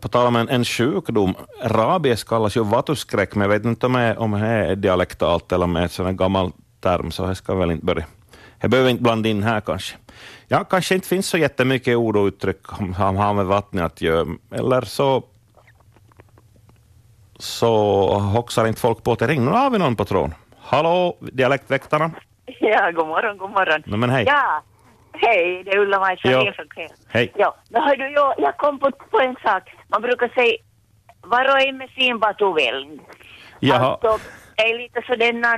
på 0.01 0.09
tal 0.09 0.27
om 0.27 0.37
en, 0.37 0.49
en 0.49 0.65
sjukdom, 0.65 1.35
rabies 1.63 2.25
kallas 2.25 2.57
ju 2.57 2.65
vatuskräck, 2.65 3.35
men 3.35 3.43
jag 3.43 3.59
vet 3.59 3.65
inte 3.65 3.87
om 3.87 3.93
det, 3.93 4.17
om 4.17 4.31
det 4.31 4.47
är 4.47 4.77
dialektalt 4.77 5.53
eller 5.53 5.65
om 5.65 5.73
det 5.75 5.81
är 5.81 5.85
en 5.85 5.89
sån 5.89 6.17
gammal 6.17 6.53
term, 6.81 7.11
så 7.11 7.23
jag 7.23 7.37
ska 7.37 7.55
väl 7.55 7.71
inte 7.71 7.87
börja. 7.87 8.05
Jag 8.61 8.71
behöver 8.71 8.91
inte 8.91 9.03
blanda 9.03 9.29
in 9.29 9.43
här 9.43 9.61
kanske. 9.61 9.97
Ja, 10.49 10.65
kanske 10.65 10.95
inte 10.95 11.09
finns 11.09 11.27
så 11.27 11.39
jättemycket 11.39 11.97
ord 11.97 12.17
och 12.17 12.27
uttryck 12.27 12.67
som 12.67 13.17
har 13.17 13.35
med 13.35 13.47
vattnet 13.47 13.85
att 13.85 14.01
göra, 14.01 14.27
eller 14.51 14.81
så 14.81 15.25
så 17.39 18.19
hoxar 18.19 18.67
inte 18.67 18.81
folk 18.81 19.03
på 19.03 19.17
till 19.17 19.27
ring. 19.27 19.45
Nu 19.45 19.51
har 19.51 19.71
vi 19.71 19.79
någon 19.79 19.97
på 19.97 20.05
tråden. 20.05 20.35
Hallå, 20.63 21.17
dialektväktarna? 21.21 22.11
Ja, 22.61 22.91
god 22.91 23.07
morgon, 23.07 23.39
god 23.39 23.51
morgon. 23.51 23.83
No, 23.87 23.97
men 23.97 24.11
hej. 24.11 24.25
Ja, 24.27 24.63
hej, 25.13 25.63
det 25.65 25.71
är 25.71 25.79
Ulla-Maj 25.79 26.19
Ja. 26.23 26.31
Sarén 26.31 26.55
från 26.55 26.69
Kväll. 26.69 26.91
Hej. 27.09 27.33
Ja, 27.37 27.55
men 27.71 27.83
hör 27.83 27.97
du, 27.97 28.11
jag, 28.11 28.35
jag 28.39 28.57
kom 28.57 28.79
på, 28.79 28.91
på 28.91 29.21
en 29.21 29.37
sak. 29.43 29.63
Man 29.89 30.03
brukar 30.03 30.29
säga 30.29 30.57
var 31.23 31.45
och 31.45 31.61
en 31.61 31.77
med 31.77 31.91
sin 31.91 32.19
batuvälg. 32.19 33.01
Jaha. 33.61 33.99
Alltså, 34.03 34.29
är 34.57 34.79
lite 34.79 35.03
så 35.07 35.15
denna, 35.17 35.55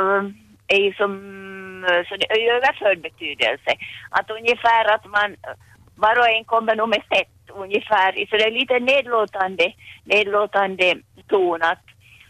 um, 0.00 0.36
är 0.68 0.92
som 0.92 1.38
om, 1.78 1.84
eh, 1.84 2.02
så 2.08 2.16
det 2.16 2.30
är 2.30 2.54
överförd 2.56 3.00
betydelse. 3.02 3.72
Att 4.10 4.30
ungefär 4.30 4.94
att 4.94 5.04
man, 5.06 5.30
eh, 5.32 5.54
var 5.96 6.18
och 6.18 6.28
en 6.28 6.44
kommer 6.44 6.76
nog 6.76 6.88
med 6.88 7.02
sätt 7.08 7.34
ungefär, 7.48 8.26
så 8.30 8.36
det 8.36 8.44
är 8.44 8.50
lite 8.50 8.78
nedlåtande, 8.78 9.72
nedlåtande 10.04 10.94
ton 11.28 11.62
att, 11.62 11.84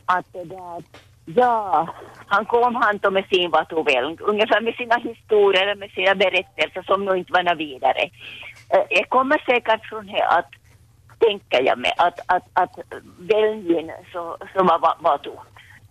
att 0.07 0.33
det 0.33 0.45
där, 0.45 0.83
ja, 1.25 1.89
han 2.29 2.45
kom 2.45 2.75
han 2.75 2.99
då 2.99 3.11
med 3.11 3.27
sin 3.33 3.51
vatuvel, 3.51 4.17
ungefär 4.21 4.61
med 4.61 4.75
sina 4.75 4.97
historier, 4.97 5.75
med 5.75 5.91
sina 5.91 6.15
berättelser 6.15 6.83
som 6.83 7.05
nog 7.05 7.17
inte 7.17 7.33
var 7.33 7.43
något 7.43 7.59
vidare. 7.59 8.03
Eh, 8.75 8.85
Jag 8.91 9.09
kommer 9.09 9.39
säkert 9.47 9.87
från 9.87 10.07
det 10.07 10.25
att, 10.27 10.51
tänker 11.19 11.63
jag 11.63 11.79
mig, 11.79 11.93
att, 11.97 12.21
att, 12.27 12.47
att 12.53 12.79
väljen 13.19 13.91
så, 14.13 14.37
som 14.53 14.67
var 14.67 15.03
vatu, 15.03 15.31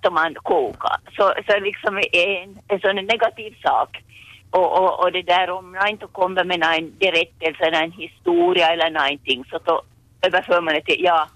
som 0.04 0.14
man 0.14 0.36
kokar, 0.36 0.98
så, 1.18 1.34
så 1.48 1.60
liksom 1.60 1.98
är 1.98 2.44
en, 2.44 2.60
en 2.68 2.80
sån 2.80 2.96
negativ 2.96 3.56
sak. 3.64 4.04
Och, 4.52 4.78
och, 4.80 5.04
och 5.04 5.12
det 5.12 5.22
där 5.22 5.50
om 5.50 5.72
man 5.72 5.88
inte 5.88 6.08
kommer 6.12 6.44
med 6.44 6.64
en 6.64 6.98
berättelse, 7.00 7.66
en 7.66 7.92
historia 7.92 8.68
eller 8.74 8.90
någonting, 8.90 9.46
så 9.50 9.60
då 9.64 9.82
överför 10.22 10.62
man 10.62 10.74
det 10.74 10.82
till, 10.82 11.04
ja, 11.04 11.28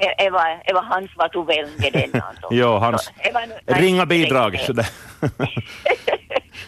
det 0.00 0.14
det 0.24 0.30
var, 0.30 0.62
det 0.66 0.72
var 0.74 0.82
hans 0.82 1.10
vatuvälje 1.16 1.90
den 1.92 2.22
alltså. 2.28 2.48
Jo, 2.50 2.68
hans 2.78 3.02
Så 3.04 3.32
var 3.34 3.74
ringa 3.80 4.06
bidrag. 4.06 4.58
sådär. 4.60 4.86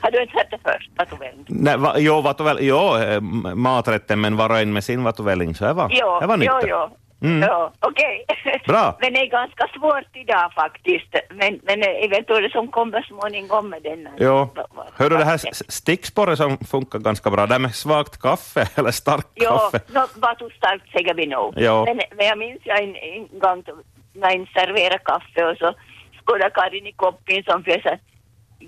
Har 0.03 0.11
du 0.11 0.23
inte 0.23 0.37
hört 0.37 0.51
det 0.51 0.59
först, 0.65 0.91
vatuvälje? 0.99 1.45
Nej, 1.49 1.77
va, 1.77 1.95
jo, 1.99 2.21
vatuvel, 2.21 2.59
jo, 2.61 2.97
eh, 2.97 3.21
maträtten, 3.55 4.21
men 4.21 4.37
var 4.37 4.51
och 4.51 4.59
en 4.59 4.73
med 4.73 4.85
sin 4.85 5.05
vatuvelling, 5.05 5.55
så 5.55 5.65
det 5.65 5.73
var, 5.73 5.89
Jo, 5.93 6.19
det 6.21 6.27
var 6.27 6.37
nytt. 6.37 6.49
jo, 6.62 6.69
jo. 6.69 6.89
Mm. 7.23 7.43
Ja, 7.43 7.73
okej. 7.81 8.25
Bra. 8.67 8.97
Men 9.00 9.12
det 9.12 9.21
är 9.21 9.26
ganska 9.26 9.67
svårt 9.79 10.17
idag 10.17 10.52
faktiskt. 10.55 11.14
Men, 11.31 11.61
men 11.62 11.83
eventuellt 11.83 12.52
som 12.52 12.69
kommer 12.69 13.02
småningom 13.02 13.69
med 13.71 13.83
den. 13.83 14.09
Jo. 14.19 14.49
Va- 14.55 14.87
Hördu, 14.97 15.17
det 15.17 15.25
här 15.25 15.41
stickspåret 15.69 16.38
som 16.38 16.59
funkar 16.59 16.99
ganska 16.99 17.31
bra, 17.31 17.47
det 17.47 17.59
med 17.59 17.75
svagt 17.75 18.21
kaffe 18.23 18.69
eller 18.79 18.91
starkt 18.91 19.29
Jo, 19.35 19.50
kaffe. 19.50 19.81
no, 19.95 20.00
vad 20.14 20.38
du 20.38 20.50
starkt 20.57 20.93
säger 20.93 21.14
vi 21.14 21.26
nog. 21.26 21.55
Jo. 21.57 21.85
Men, 21.85 22.00
men 22.17 22.26
jag 22.26 22.38
minns 22.38 22.61
jag 22.64 22.83
en, 22.83 22.97
en 22.97 23.38
gång 23.38 23.64
när 24.12 24.31
jag 24.31 24.49
serverade 24.49 24.99
kaffe 24.99 25.45
och 25.45 25.57
så 25.57 25.75
skådade 26.25 26.50
Karin 26.50 26.87
i 26.87 26.93
koppen 26.93 27.43
som 27.43 27.62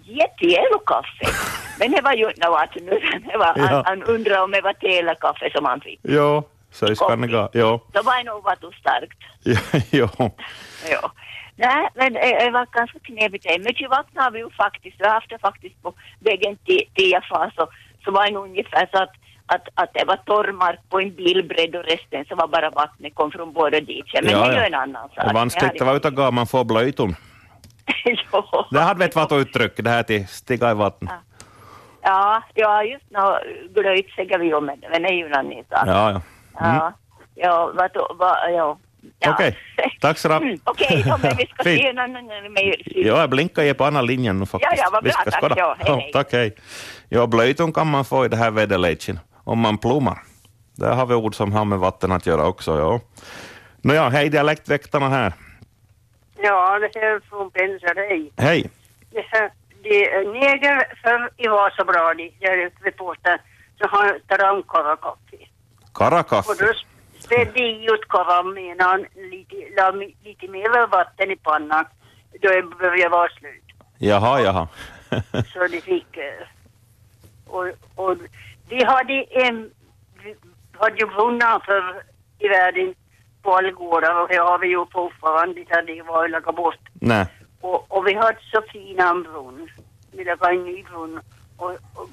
jättejävla 0.04 0.78
kaffe. 0.86 1.26
Men 1.78 1.90
det 1.90 2.00
var 2.02 2.12
ju 2.12 2.24
något 2.26 2.74
nu. 2.74 3.00
Det 3.32 3.36
var, 3.38 3.52
Ja. 3.56 3.62
han, 3.66 3.82
han 3.86 4.02
undrade 4.02 4.40
om 4.42 4.50
det 4.50 4.60
var 4.60 4.72
telekaffe 4.72 5.50
som 5.54 5.64
han 5.64 5.80
fick. 5.80 6.00
Jo, 6.02 6.42
så 6.74 6.94
ska 6.94 7.16
det 7.16 7.26
gå. 7.26 7.48
Jo, 7.52 7.80
Då 7.92 8.02
var 8.02 8.16
det 8.18 8.24
nog 8.30 8.42
vad 8.44 8.58
du 8.60 8.70
starkt. 8.80 9.18
Ja. 10.90 11.10
Nej, 11.56 11.88
men 11.94 12.12
det 12.12 12.38
det 12.44 12.50
var 12.50 12.66
ganska 12.72 12.98
knepigt. 12.98 13.44
det. 13.48 13.58
Mycket 13.58 13.90
vatten 13.90 14.22
har 14.22 14.30
vi 14.30 14.38
ju 14.38 14.50
faktiskt, 14.50 14.96
vi 15.00 15.08
haft 15.08 15.30
det 15.30 15.38
faktiskt 15.38 15.82
på 15.82 15.94
vägen 16.20 16.56
till, 16.66 17.10
Jaffa 17.12 17.50
så, 17.56 17.68
så 18.04 18.10
var 18.10 18.24
det 18.26 18.30
nog 18.32 18.44
ungefär 18.44 18.88
så 18.92 19.02
att, 19.02 19.12
att, 19.46 19.68
att 19.74 19.90
det 19.94 20.04
var 20.04 20.16
torrmark 20.16 20.80
på 20.90 21.00
en 21.00 21.14
bilbredd 21.14 21.76
och 21.76 21.84
resten 21.84 22.24
så 22.28 22.34
var 22.36 22.48
bara 22.48 22.70
vattnet 22.70 23.14
kom 23.14 23.30
från 23.30 23.52
båda 23.52 23.80
ditchen. 23.80 24.24
Men 24.24 24.32
Ja, 24.32 24.46
det 24.46 24.52
är 24.52 24.56
ja. 24.56 24.60
ju 24.60 24.66
en 24.66 24.74
annan 24.74 25.08
sak. 25.08 25.16
Det 25.16 25.30
är 25.30 25.34
vanskligt 25.34 25.80
vara 25.80 25.96
ute 25.96 26.08
och 26.08 26.14
gå, 26.14 26.30
man 26.30 26.46
får 26.46 26.64
blöjton. 26.64 27.16
ja. 28.32 28.68
Det 28.70 28.80
hade 28.80 28.98
vi 28.98 29.04
ett 29.04 29.16
vattuuttryck, 29.16 29.72
det 29.76 29.90
här 29.90 30.02
till 30.02 30.26
stiga 30.28 30.70
i 30.70 30.74
vatten. 30.74 31.08
ja, 32.02 32.42
ja, 32.54 32.82
just 32.84 33.10
nå, 33.10 33.38
glöjt 33.74 34.10
säger 34.10 34.38
vi 34.38 34.46
ju 34.46 34.60
men 34.60 34.78
men 34.90 35.02
det 35.02 35.08
är 35.08 35.12
ju 35.12 35.26
en 35.26 35.34
annan 35.34 35.52
sak. 35.70 35.86
Ja, 35.86 36.10
ja. 36.12 36.20
Mm. 36.60 36.74
Ja, 36.76 36.92
ja, 37.34 37.72
vad 37.74 37.92
då, 37.94 38.16
vad, 38.18 38.52
ja. 38.52 38.78
ja. 39.18 39.32
Okej, 39.34 39.58
tack 40.00 40.18
så 40.18 40.32
Mm, 40.32 40.44
mycket. 40.48 40.68
Okej, 40.68 41.02
då, 41.06 41.18
men 41.22 41.36
vi 41.36 41.46
ska 41.46 41.62
se 41.62 41.86
en 41.88 41.98
annan. 41.98 42.30
Jo, 42.86 43.16
jag 43.16 43.30
blinkar 43.30 43.62
ju 43.62 43.74
på 43.74 43.84
andra 43.84 44.02
linjen 44.02 44.38
nu 44.38 44.46
faktiskt. 44.46 44.72
Ja, 44.76 44.84
ja, 44.84 44.90
vad 44.92 45.04
bra, 45.04 45.12
tack. 45.12 45.52
Ja, 45.56 45.76
hej, 45.78 45.96
hej. 45.96 46.10
tack, 46.12 46.32
hej. 46.32 46.56
Ja, 47.08 47.26
blöjton 47.26 47.72
kan 47.72 47.86
man 47.90 48.04
få 48.04 48.24
i 48.24 48.28
det 48.28 48.36
här 48.36 48.50
väderleken 48.50 49.18
om 49.44 49.58
man 49.58 49.78
plommar. 49.78 50.18
Där 50.76 50.92
har 50.94 51.06
vi 51.06 51.14
ord 51.14 51.34
som 51.34 51.52
har 51.52 51.64
med 51.64 51.78
vatten 51.78 52.12
att 52.12 52.26
göra 52.26 52.46
också. 52.46 52.78
Ja. 52.78 53.00
Nåja, 53.82 54.08
hej 54.08 54.28
dialektväktarna 54.28 55.08
här. 55.08 55.32
Ja, 56.36 56.78
det 56.78 56.90
här 57.00 57.06
är 57.16 57.20
från 57.28 57.50
Pensarej. 57.50 58.32
Hej. 58.36 58.70
Det 59.10 59.24
här, 59.28 59.50
det 59.82 60.10
är 60.12 60.24
neger 60.32 60.84
för 61.02 61.30
i 61.36 61.48
Vasabladet, 61.48 62.32
där 62.40 62.66
ute 62.66 62.76
vid 62.84 62.96
porten, 62.96 63.38
så 63.78 63.86
har 63.88 64.18
taramkarakaffe. 64.28 65.36
Och 65.36 65.53
Karakaffe. 65.94 66.52
då 66.54 66.72
spädde 67.18 67.60
karammen 68.08 69.06
lite, 69.30 69.56
la 69.76 69.90
lite 70.24 70.48
mer 70.48 70.86
vatten 70.86 71.30
i 71.30 71.36
pannan. 71.36 71.84
Då 72.40 72.48
började 72.78 72.98
jag 72.98 73.10
vara 73.10 73.28
slut. 73.28 73.64
Jaha, 73.98 74.40
jaha. 74.40 74.68
Så 75.52 75.66
de 75.66 75.80
fick... 75.80 76.18
Och, 77.46 77.66
och 77.94 78.16
de 78.68 78.84
hade 78.84 79.24
en... 79.30 79.70
Vi 80.22 80.36
hade 80.80 80.96
ju 80.96 81.06
brunnit 81.06 81.64
för 81.64 82.02
i 82.38 82.48
världen 82.48 82.94
på 83.42 83.56
alla 83.56 83.70
gårdar 83.70 84.22
och 84.22 84.28
här 84.28 84.40
har 84.40 84.58
vi 84.58 84.68
ju 84.68 84.86
fortfarande 84.92 85.64
det 85.86 86.02
var 86.02 86.28
lagat 86.28 86.56
bort. 86.56 86.88
Nej. 86.94 87.26
Och, 87.60 87.96
och 87.96 88.06
vi 88.06 88.14
hade 88.14 88.38
så 88.52 88.62
fina 88.72 89.14
brunn. 89.14 89.68
Vi 90.12 90.24
lagade 90.24 90.54
en 90.54 90.64
ny 90.64 90.82
brunn. 90.82 91.20
Och, 91.56 91.70
och, 91.70 92.08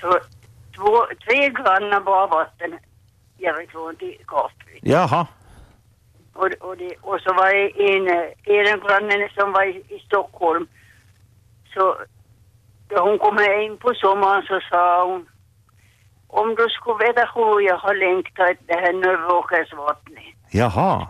så 0.00 0.18
två, 0.76 1.06
tre 1.26 1.48
grannar 1.48 2.00
bara 2.00 2.26
vatten 2.26 2.78
härifrån 3.42 3.96
till 3.96 4.18
Karlsby. 4.26 4.78
Jaha. 4.82 5.26
Och, 6.32 6.48
och, 6.60 6.76
det, 6.76 6.94
och 7.00 7.20
så 7.20 7.34
var 7.34 7.54
det 7.54 7.68
en, 7.92 8.06
eh, 8.08 8.70
en 8.72 8.80
granne 8.80 9.28
som 9.34 9.52
var 9.52 9.64
i, 9.64 9.84
i 9.88 9.98
Stockholm. 10.06 10.66
Så 11.74 11.96
då 12.88 13.02
hon 13.02 13.18
kom 13.18 13.38
in 13.38 13.76
på 13.76 13.94
sommaren 13.94 14.42
så 14.42 14.60
sa 14.70 15.04
hon 15.04 15.26
om 16.40 16.54
du 16.54 16.66
skulle 16.68 17.06
veta 17.06 17.30
hur 17.34 17.60
jag 17.60 17.76
har 17.76 17.94
längtat 17.94 18.50
efter 18.50 18.66
det 18.66 18.80
här 18.80 18.92
Nörråkersvattnet. 18.92 20.34
Jaha. 20.50 21.08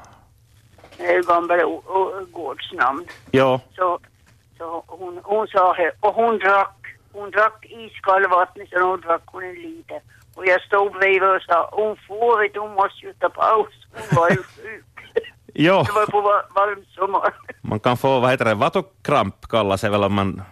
Det 0.96 1.06
är 1.06 1.22
gamla 1.22 1.56
gårdsnamn. 2.32 3.06
Ja. 3.30 3.60
Så, 3.76 3.98
så 4.58 4.84
hon, 4.86 5.20
hon 5.22 5.46
sa 5.46 5.74
här, 5.74 5.92
och 6.00 6.14
hon 6.14 6.38
drack, 6.38 6.76
hon 7.12 7.30
drack 7.30 7.66
iskall 7.68 8.28
vatten 8.28 8.66
så 8.70 8.80
hon 8.80 9.00
drack 9.00 9.22
hon 9.26 9.44
en 9.44 9.54
liter. 9.54 10.00
Och 10.36 10.46
jag 10.46 10.60
stod 10.62 10.92
bredvid 10.92 11.22
och 11.22 11.42
sa, 11.42 11.68
hon 11.72 11.96
får 12.08 12.44
inte, 12.44 12.58
hon 12.58 12.74
måste 12.74 13.06
ju 13.06 13.12
ta 13.12 13.28
paus. 13.28 13.74
Hon 13.94 14.16
var 14.16 14.30
ju 14.30 14.36
sjuk. 14.36 14.84
Det 15.54 15.70
var 15.94 16.06
på 16.06 16.20
va- 16.20 16.44
varm 16.54 16.84
sommar. 16.94 17.34
Man 17.60 17.80
kan 17.80 17.96
få, 17.96 18.20
vad 18.20 18.30
heter 18.30 18.44
det, 18.44 18.54
vatukramp 18.54 19.48
kallas 19.48 19.80
det 19.80 19.90
väl 19.90 20.04
om 20.04 20.14
man 20.14 20.42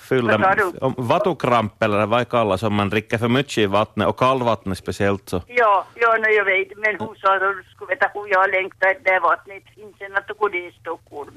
fyller... 0.00 0.54
Du? 0.56 0.72
Vatukramp 1.02 1.82
eller 1.82 2.06
vad 2.06 2.28
kallas 2.28 2.62
om 2.62 2.74
man 2.74 2.90
dricker 2.90 3.18
för 3.18 3.28
mycket 3.28 3.58
i 3.58 3.66
vattnet 3.66 4.08
och 4.08 4.18
kallvattnet 4.18 4.78
speciellt 4.78 5.28
så. 5.28 5.42
Ja, 5.46 5.84
ja, 5.94 6.16
nej, 6.20 6.34
jag 6.36 6.44
vet. 6.44 6.68
Men 6.76 6.96
hon 6.98 7.16
sa 7.16 7.34
att 7.34 7.40
du 7.40 7.62
skulle 7.74 7.88
veta 7.88 8.10
hur 8.14 8.26
jag 8.30 8.50
längtar 8.50 8.88
efter 8.88 9.12
det 9.12 9.20
vattnet. 9.20 9.62
Inte 9.76 10.18
att 10.18 10.28
det 10.28 10.34
går 10.38 10.50
det 10.50 10.58
i 10.58 10.72
Stockholm. 10.80 11.30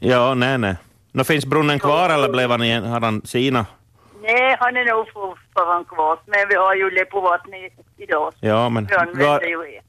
Ja, 0.00 0.34
nej, 0.34 0.58
nej. 0.58 0.76
Nå 1.12 1.24
finns 1.24 1.46
brunnen 1.46 1.78
kvar 1.78 2.10
eller 2.10 2.28
blev 2.28 2.50
han 2.50 2.60
har 2.60 3.00
han 3.00 3.22
sina? 3.26 3.66
Nej, 4.26 4.56
han 4.60 4.76
är 4.76 4.84
nog 4.84 5.06
fortfarande 5.12 5.88
kvar. 5.88 6.18
Men 6.26 6.48
vi 6.48 6.54
har 6.54 6.74
ju 6.74 6.90
Lepovattnet 6.90 7.72
idag. 7.96 8.32
Ja, 8.40 8.68
men 8.68 8.86
ju 9.48 9.56
det. 9.62 9.80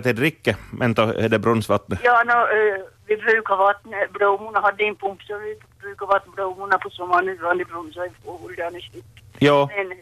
till 0.00 0.16
dricke, 0.16 0.56
men 0.72 0.94
då 0.94 1.02
är 1.02 1.28
det 1.28 1.38
brunnsvattnet. 1.38 2.00
Ja, 2.02 2.22
no, 2.26 2.32
eh, 2.32 2.84
vi 3.06 3.16
brukar 3.16 3.56
vattna, 3.56 3.96
blommorna 4.12 4.60
hade 4.60 4.84
en 4.84 4.96
pump 4.96 5.22
så 5.22 5.38
vi 5.38 5.56
brukar 5.80 6.06
vattna 6.06 6.32
blommorna 6.34 6.78
på 6.78 6.90
sommaren 6.90 7.28
utan 7.28 7.58
det 7.58 7.64
bromsar 7.64 8.04
i 8.06 8.10
fågeldarna 8.24 8.78
shit. 8.80 9.04
Jo, 9.38 9.68
Men 9.76 9.92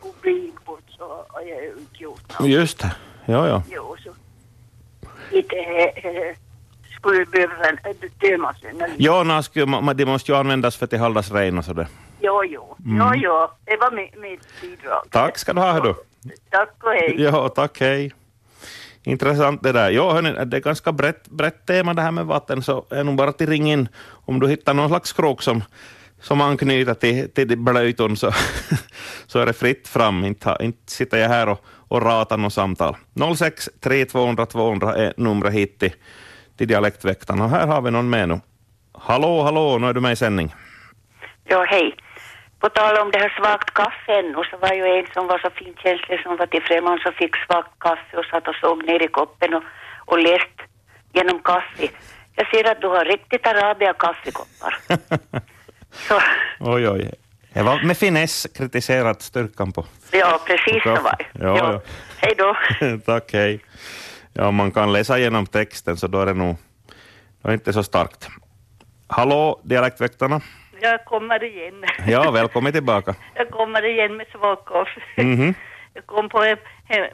och 0.00 0.14
bli 0.20 0.52
bort 0.66 0.82
så 0.98 1.24
har 1.28 1.40
jag 1.40 1.62
ju 1.62 1.70
inte 1.78 2.02
gjort 2.02 2.38
något. 2.40 2.48
just 2.48 2.78
det. 2.78 2.92
Ja, 3.26 3.48
ja. 3.48 3.62
Jo, 3.70 3.96
så. 4.04 4.10
Inte 5.36 5.56
skulle 6.98 7.24
behöva 7.26 7.54
skulle 9.42 9.66
man- 9.66 9.84
man- 9.84 9.96
de 9.96 10.04
måste 10.04 10.32
ju 10.32 10.38
användas 10.38 10.76
för 10.76 10.86
till 10.86 10.98
haldas 10.98 11.30
ren 11.32 11.58
och 11.58 11.64
sådär. 11.64 11.86
Jo, 12.20 12.44
jo. 12.44 12.76
Jo, 12.84 13.10
jo. 13.14 13.48
Det 13.64 13.76
var 13.76 13.90
mitt, 13.90 14.18
mitt 14.18 14.60
bidrag. 14.60 15.02
Tack 15.10 15.38
ska 15.38 15.52
du 15.52 15.60
ha, 15.60 15.72
hördu. 15.72 15.94
Tack 16.50 16.74
och 16.82 16.90
hej. 16.90 17.14
Ja, 17.22 17.48
tack, 17.48 17.80
hej. 17.80 18.12
Intressant 19.02 19.62
det 19.62 19.72
där. 19.72 19.90
Jo, 19.90 20.10
hörni, 20.10 20.44
det 20.44 20.56
är 20.56 20.60
ganska 20.60 20.92
brett, 20.92 21.28
brett 21.28 21.66
tema 21.66 21.94
det 21.94 22.02
här 22.02 22.10
med 22.10 22.26
vatten, 22.26 22.62
så 22.62 22.86
är 22.90 23.04
nog 23.04 23.16
bara 23.16 23.32
till 23.32 23.46
ring 23.46 23.72
in 23.72 23.88
om 24.26 24.40
du 24.40 24.48
hittar 24.48 24.74
någon 24.74 24.88
slags 24.88 25.12
krok 25.12 25.42
som, 25.42 25.64
som 26.20 26.40
anknyter 26.40 26.94
till, 26.94 27.30
till 27.30 27.58
blöjton 27.58 28.16
så, 28.16 28.30
så 29.26 29.38
är 29.38 29.46
det 29.46 29.52
fritt 29.52 29.88
fram. 29.88 30.24
Inte, 30.24 30.56
inte 30.60 30.92
sitter 30.92 31.18
jag 31.18 31.28
här 31.28 31.48
och, 31.48 31.64
och 31.88 32.02
ratar 32.02 32.36
något 32.36 32.52
samtal. 32.52 32.96
06 33.36 33.68
3200 33.80 34.46
200 34.46 34.94
är 34.94 35.14
numret 35.16 35.52
hit 35.52 35.78
till, 35.78 35.92
till 36.56 36.68
Dialektväktarna. 36.68 37.44
Och 37.44 37.50
här 37.50 37.66
har 37.66 37.82
vi 37.82 37.90
någon 37.90 38.10
med 38.10 38.28
nu. 38.28 38.40
Hallå, 38.92 39.42
hallå, 39.42 39.78
nu 39.78 39.86
är 39.86 39.92
du 39.92 40.00
med 40.00 40.12
i 40.12 40.16
sändning. 40.16 40.54
Ja, 41.44 41.64
hej. 41.68 41.94
På 42.60 42.68
tal 42.68 42.96
om 42.96 43.10
det 43.10 43.18
här 43.18 43.34
svagt 43.38 43.74
kaffe 43.74 44.12
ännu 44.12 44.42
så 44.50 44.56
var 44.56 44.72
ju 44.72 44.84
en 44.98 45.06
som 45.14 45.26
var 45.26 45.38
så 45.38 45.50
finkänslig 45.50 46.20
som 46.22 46.36
var 46.36 46.46
till 46.46 46.62
främmande 46.62 47.02
som 47.02 47.12
fick 47.12 47.36
svagt 47.36 47.78
kaffe 47.78 48.16
och 48.16 48.24
satt 48.24 48.48
och 48.48 48.54
såg 48.54 48.86
ner 48.86 49.02
i 49.02 49.08
koppen 49.08 49.54
och, 49.54 49.62
och 50.04 50.18
läst 50.18 50.56
genom 51.12 51.38
kaffe. 51.38 51.88
Jag 52.34 52.50
ser 52.50 52.70
att 52.70 52.80
du 52.80 52.86
har 52.86 53.04
riktigt 53.04 53.46
arabiga 53.46 53.92
kaffekoppar. 53.92 54.78
Så, 55.92 56.20
Oj, 56.60 56.88
oj. 56.88 57.10
Jag 57.52 57.64
var 57.64 57.82
med 57.82 57.96
finess 57.96 58.46
kritiserat 58.54 59.22
styrkan 59.22 59.72
på. 59.72 59.84
Ja, 60.12 60.40
precis 60.46 60.82
så 60.82 60.88
var 60.88 61.16
det. 61.18 61.26
Ja, 61.32 61.56
ja. 61.56 61.80
Hej 62.16 62.34
då. 62.38 62.56
Tack, 63.06 63.32
hej. 63.32 63.60
Ja, 64.32 64.46
om 64.46 64.54
man 64.54 64.70
kan 64.70 64.92
läsa 64.92 65.18
igenom 65.18 65.46
texten 65.46 65.96
så 65.96 66.06
då 66.06 66.20
är 66.20 66.26
det 66.26 66.34
nog 66.34 66.56
då 67.42 67.48
är 67.48 67.50
det 67.50 67.54
inte 67.54 67.72
så 67.72 67.82
starkt. 67.82 68.28
Hallå, 69.06 69.60
Dialektväktarna. 69.64 70.40
Jag 70.80 71.04
kommer 71.04 71.44
igen. 71.44 71.84
Ja, 72.06 72.30
välkommen 72.30 72.72
tillbaka. 72.72 73.14
Jag 73.34 73.50
kommer 73.50 73.84
igen 73.84 74.16
med 74.16 74.26
svagkaffe. 74.32 75.00
Mhm. 75.16 75.54
Jag 75.94 76.06
kom 76.06 76.28
på 76.28 76.42
en, 76.44 76.56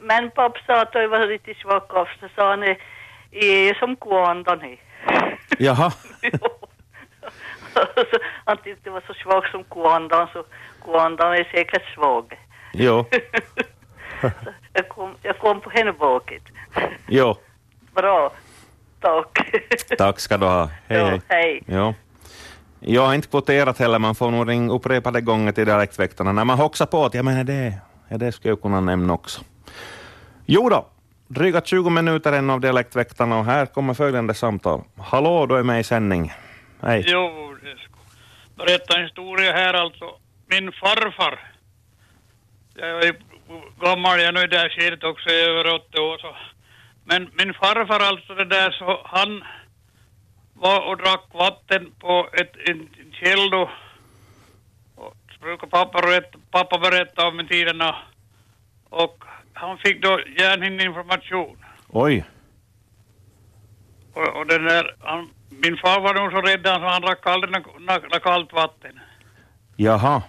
men 0.01 0.31
pappa 0.31 0.59
sa 0.65 0.81
att 0.81 0.93
jag 0.95 1.07
var 1.07 1.27
riktigt 1.27 1.57
svag 1.57 1.87
kaffe, 1.89 2.11
så 2.19 2.27
sa 2.35 2.49
han 2.49 2.63
"Eh, 2.63 3.75
som 3.79 3.95
kvandan 3.95 4.61
är. 4.61 4.77
Jaha, 5.59 5.91
Så 7.93 8.17
han 8.45 8.57
tyckte 8.57 8.81
det 8.83 8.89
var 8.89 9.03
så 9.07 9.13
svag 9.13 9.47
som 9.47 9.63
kvandan, 9.63 10.27
så 10.33 10.43
kvandan 10.83 11.33
är 11.33 11.43
säkert 11.43 11.93
svag. 11.93 12.33
jo, 12.73 13.05
jag, 14.73 14.89
kom, 14.89 15.15
jag 15.21 15.37
kom 15.39 15.61
på 15.61 15.69
henne 15.69 15.91
baket. 15.91 16.43
jo. 17.07 17.35
Bra, 17.95 18.31
tack. 19.01 19.51
Tack 19.97 20.19
ska 20.19 20.37
du 20.37 20.45
ha. 20.45 20.69
Hej, 20.87 20.97
Ja, 20.99 21.05
hej. 21.07 21.21
hej. 21.27 21.63
Jo. 21.67 21.93
Jag 22.79 23.05
har 23.05 23.13
inte 23.13 23.27
kvoterat 23.27 23.79
heller, 23.79 23.99
man 23.99 24.15
får 24.15 24.31
nog 24.31 24.49
ringa 24.49 24.73
upprepade 24.73 25.21
gånger 25.21 25.51
till 25.51 25.65
Dialektväktarna 25.65 26.31
när 26.31 26.45
man 26.45 26.57
hoxar 26.57 26.85
på 26.85 27.05
att 27.05 27.13
jag 27.13 27.25
menar 27.25 27.43
det, 27.43 27.73
ja, 28.07 28.17
det 28.17 28.31
skulle 28.31 28.51
jag 28.51 28.61
kunna 28.61 28.81
nämna 28.81 29.13
också. 29.13 29.41
Jo 30.45 30.69
då, 30.69 30.87
dryga 31.27 31.61
20 31.61 31.89
minuter 31.89 32.33
en 32.33 32.49
av 32.49 32.61
Dialektväktarna 32.61 33.39
och 33.39 33.45
här 33.45 33.65
kommer 33.65 33.93
följande 33.93 34.33
samtal. 34.33 34.83
Hallå, 34.97 35.45
du 35.45 35.57
är 35.57 35.63
med 35.63 35.79
i 35.79 35.83
sändning. 35.83 36.33
Hej. 36.81 37.03
Jo, 37.07 37.55
jag 37.63 37.79
ska 37.79 37.89
berätta 38.55 38.97
en 38.97 39.03
historia 39.03 39.51
här 39.51 39.73
alltså. 39.73 40.05
Min 40.49 40.71
farfar, 40.71 41.39
jag 42.75 43.03
är 43.03 43.15
gammal, 43.81 44.19
jag 44.19 44.27
är 44.27 44.31
nu 44.31 44.41
i 44.43 44.47
det 44.47 44.57
här 44.57 44.69
skedet 44.69 45.03
också, 45.03 45.29
jag 45.29 45.39
är 45.39 45.49
över 45.49 45.75
80 45.75 45.99
år 45.99 46.17
så. 46.17 46.35
Men 47.05 47.29
min 47.33 47.53
farfar 47.53 47.99
alltså 47.99 48.33
det 48.33 48.45
där 48.45 48.71
så, 48.71 49.01
han 49.05 49.43
var 50.59 50.87
och 50.87 50.97
drack 50.97 51.23
vatten 51.33 51.91
på 51.99 52.29
ett, 52.33 52.51
en 52.69 52.89
käll 53.11 53.49
då. 53.49 53.69
Och 54.95 55.15
så 55.33 55.39
brukar 55.41 55.67
pappa 55.67 56.01
berätta, 56.01 56.37
pappa 56.51 56.77
berätta 56.79 57.27
om 57.27 57.47
tiderna. 57.49 57.95
Och 58.89 59.23
han 59.53 59.77
fick 59.77 60.01
då 60.03 60.19
hjärnhinneinformation. 60.39 61.57
Oj, 61.89 62.25
Och, 64.13 64.27
och 64.37 64.47
den 64.47 64.63
där, 64.63 64.95
han, 64.99 65.29
min 65.49 65.77
far 65.77 65.99
var 66.01 66.13
nog 66.13 66.31
så 66.31 66.41
rädd 66.41 66.61
så 66.63 66.79
han 66.79 67.01
drack 67.01 67.27
aldrig 67.27 67.51
något 67.53 67.81
nå- 67.81 68.19
kallt 68.19 68.53
vatten. 68.53 68.99
jaha. 69.75 70.23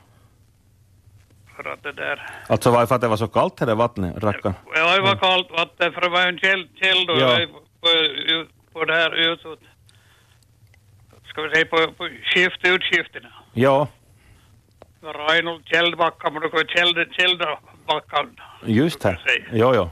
För 1.57 1.73
att 1.73 1.83
det 1.83 1.93
där... 1.93 2.27
Alltså 2.49 2.71
var 2.71 2.81
det 2.81 2.87
för 2.87 2.95
att 2.95 3.01
det 3.01 3.09
var 3.09 3.17
så 3.17 3.29
kallt 3.29 3.57
det 3.57 3.65
där 3.67 3.75
vattnet, 3.75 4.23
rackarn? 4.25 4.55
Ja, 4.75 4.97
det 4.97 5.03
var 5.03 5.17
kallt 5.17 5.51
vatten 5.51 5.93
för 5.93 6.01
det 6.01 6.09
var 6.09 6.27
en 6.29 6.39
käll, 6.39 6.69
käll 6.83 7.07
då 7.07 7.19
Ja. 7.21 7.39
på, 7.53 8.47
på 8.73 8.85
det 8.85 8.95
här 8.95 9.15
utåt. 9.33 9.61
Ska 11.39 11.43
vi 11.49 11.55
säga 11.55 11.67
på, 11.67 11.93
på 11.93 12.09
skift, 12.25 12.61
utskiftena. 12.65 13.29
Ja, 13.53 13.89
Det 15.01 15.07
var 15.07 15.15
Reinhold 15.33 15.65
Kjellbacka, 15.67 16.31
men 16.31 16.43
det 16.43 16.49
var 16.49 16.65
Kjellbacka. 16.65 18.27
just 18.67 19.01
det. 19.01 19.19
Jo, 19.53 19.73
jo. 19.75 19.91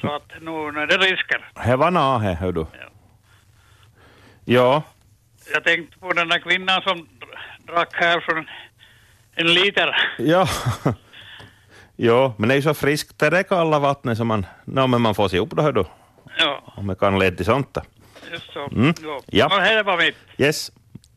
Så 0.00 0.12
att 0.14 0.22
nu 0.40 0.50
nu 0.72 0.80
är 0.80 0.86
det 0.86 0.96
risker. 0.98 1.50
Det 1.64 1.76
var 1.76 1.90
nahe, 1.90 2.34
hör 2.34 2.52
du. 2.52 2.66
Ja, 4.44 4.82
Jag 5.52 5.64
tänkte 5.64 5.98
på 5.98 6.12
den 6.12 6.28
där 6.28 6.38
kvinnan 6.38 6.82
som 6.82 7.08
drack 7.66 7.88
här 7.92 8.20
från 8.20 8.48
en 9.34 9.54
liter. 9.54 9.96
ja. 10.18 10.48
Jo, 11.96 12.32
men 12.38 12.48
det 12.48 12.54
är 12.54 12.56
ju 12.56 12.62
så 12.62 12.74
friskt 12.74 13.18
det 13.18 13.30
där 13.30 13.42
kalla 13.42 13.78
vattnet 13.78 14.16
som 14.18 14.26
man... 14.28 14.46
No, 14.64 14.86
men 14.86 15.00
man 15.02 15.14
får 15.14 15.28
se 15.28 15.38
upp 15.38 15.50
då, 15.50 15.62
hör 15.62 15.72
du. 15.72 15.84
Ja, 16.38 16.62
Om 16.76 16.86
man 16.86 16.96
kan 16.96 17.18
leda 17.18 17.36
till 17.36 17.44
sånt. 17.44 17.74
då. 17.74 17.80
Just 18.32 18.52
så. 18.52 18.68
Mm. 18.72 18.94
Ja. 19.02 19.20
Ja. 19.26 19.48
Här 19.48 19.82
var 19.82 19.96
mitt. 19.96 20.16
Yes. 20.38 20.72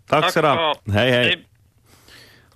Tack 0.08 0.32
ska 0.32 0.42
du 0.42 0.48
ha. 0.48 0.76
Hej, 0.94 1.12
hej. 1.12 1.46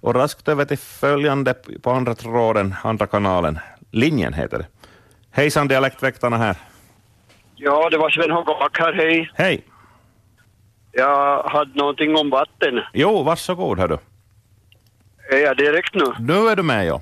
Och 0.02 0.15
raskt 0.15 0.48
över 0.48 0.65
till 0.65 0.78
följande 0.78 1.54
på 1.82 1.91
andra 1.91 2.15
tråden, 2.15 2.76
andra 2.84 3.08
kanalen. 3.08 3.60
Linjen 3.91 4.34
heter 4.34 4.58
det. 4.58 4.67
Hejsan, 5.32 5.67
Dialektväktarna 5.67 6.38
här. 6.38 6.56
Ja, 7.56 7.89
det 7.89 7.98
var 7.98 8.10
Sven 8.10 8.32
Hogak 8.32 8.80
här, 8.80 8.93
hej. 8.93 9.32
Hej. 9.36 9.63
Jag 10.91 11.43
hade 11.43 11.74
någonting 11.80 12.15
om 12.15 12.30
vatten. 12.30 12.82
Jo, 12.93 13.24
varsågod, 13.24 13.80
hör 13.80 13.88
du. 13.88 13.98
Är 15.36 15.38
jag 15.38 15.58
direkt 15.58 15.93
nu? 15.96 16.06
Nu 16.20 16.48
är 16.50 16.56
du 16.56 16.63
med, 16.63 16.86
ja. 16.86 17.02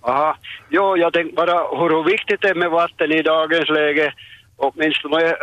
Aha. 0.00 0.36
Jo, 0.70 0.96
jag 0.96 1.12
tänkte 1.12 1.34
bara 1.34 1.78
hur 1.78 2.04
viktigt 2.04 2.40
det 2.40 2.48
är 2.48 2.54
med 2.54 2.70
vatten 2.70 3.12
i 3.12 3.22
dagens 3.22 3.68
läge, 3.68 4.14
åtminstone 4.56 5.34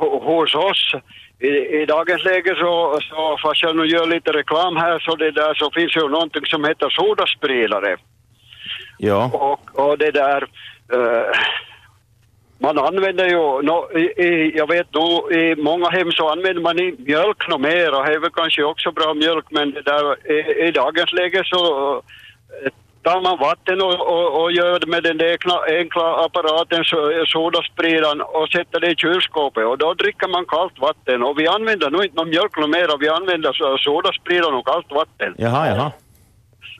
ho- 0.00 0.24
hos 0.24 0.54
oss. 0.54 0.92
I, 1.38 1.48
I 1.48 1.86
dagens 1.86 2.24
läge 2.24 2.54
så, 2.54 2.98
så 3.02 3.38
fast 3.42 3.62
jag 3.62 3.76
nu 3.76 3.86
gör 3.86 4.06
lite 4.06 4.32
reklam 4.32 4.76
här, 4.76 4.98
så 4.98 5.16
det 5.16 5.30
där 5.30 5.54
så 5.54 5.70
finns 5.70 5.96
ju 5.96 6.08
någonting 6.08 6.46
som 6.46 6.64
heter 6.64 6.90
sodaspridare. 6.90 7.96
Ja, 8.98 9.30
Och, 9.32 9.80
och 9.88 9.98
det 9.98 10.10
där, 10.10 10.42
eh, 10.92 11.38
man 12.58 12.78
använder 12.78 13.28
ju, 13.28 13.62
no, 13.62 13.98
i, 13.98 14.02
i, 14.26 14.52
jag 14.56 14.68
vet 14.68 14.94
nog 14.94 15.32
i 15.32 15.56
många 15.56 15.88
hem 15.90 16.12
så 16.12 16.28
använder 16.28 16.62
man 16.62 16.78
inte 16.78 17.02
mjölk 17.02 17.48
nå 17.48 17.58
mer 17.58 17.94
och 17.94 18.06
det 18.06 18.14
är 18.14 18.18
väl 18.18 18.30
kanske 18.30 18.62
också 18.64 18.92
bra 18.92 19.14
mjölk 19.14 19.44
men 19.50 19.70
det 19.70 19.82
där, 19.82 20.32
i, 20.32 20.66
i 20.68 20.70
dagens 20.70 21.12
läge 21.12 21.42
så 21.44 21.94
eh, 22.64 22.70
tar 23.06 23.20
man 23.28 23.38
vatten 23.48 23.78
och, 23.88 23.96
och, 24.14 24.26
och 24.40 24.52
gör 24.52 24.86
med 24.86 25.02
den 25.02 25.18
där 25.18 25.32
enkla, 25.80 26.06
apparaten, 26.24 26.84
så, 26.84 26.98
sodaspridaren 27.26 28.20
och 28.20 28.48
sätter 28.48 28.80
det 28.80 28.90
i 28.90 28.96
kylskåpet 28.96 29.64
och 29.70 29.78
då 29.78 29.94
dricker 29.94 30.28
man 30.28 30.44
kallt 30.54 30.78
vatten 30.78 31.22
och 31.22 31.34
vi 31.40 31.46
använder 31.56 31.90
nog 31.90 32.04
inte 32.04 32.16
någon 32.16 32.28
mjölk 32.28 32.56
nå 32.56 32.66
mer 32.66 32.98
vi 33.00 33.08
använder 33.08 33.52
så- 33.52 33.78
sodaspridaren 33.78 34.54
och 34.54 34.66
kallt 34.66 34.90
vatten. 35.00 35.34
jaha, 35.38 35.66
jaha. 35.68 35.92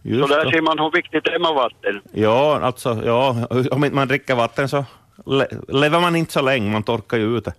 Så 0.03 0.09
Just 0.09 0.29
där 0.29 0.45
det. 0.45 0.51
ser 0.51 0.61
man 0.61 0.79
hur 0.79 0.91
viktigt 0.91 1.25
det 1.25 1.35
är 1.35 1.39
med 1.39 1.55
vatten. 1.55 2.01
Ja, 2.13 2.61
alltså, 2.63 2.91
ja, 3.05 3.47
om 3.71 3.85
inte 3.85 3.97
man 3.97 4.09
dricker 4.09 4.35
vatten 4.35 4.69
så 4.69 4.85
le 5.27 5.47
lever 5.69 6.01
man 6.01 6.17
inte 6.17 6.33
så 6.33 6.43
länge, 6.43 6.71
man 6.71 6.83
torkar 6.83 7.17
ju 7.17 7.37
ut 7.37 7.45
det. 7.45 7.55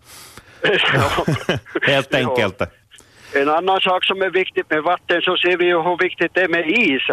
Helt 1.91 2.15
enkelt. 2.15 2.62
En 3.34 3.49
annan 3.49 3.82
sak 3.82 4.06
som 4.06 4.21
är 4.21 4.30
viktigt 4.30 4.69
med 4.69 4.84
vatten 4.84 5.21
så 5.21 5.38
ser 5.38 5.58
vi 5.58 5.65
ju 5.65 5.82
hur 5.82 5.97
viktigt 5.97 6.34
det 6.34 6.41
är 6.41 6.47
med 6.47 6.65
is. 6.69 7.10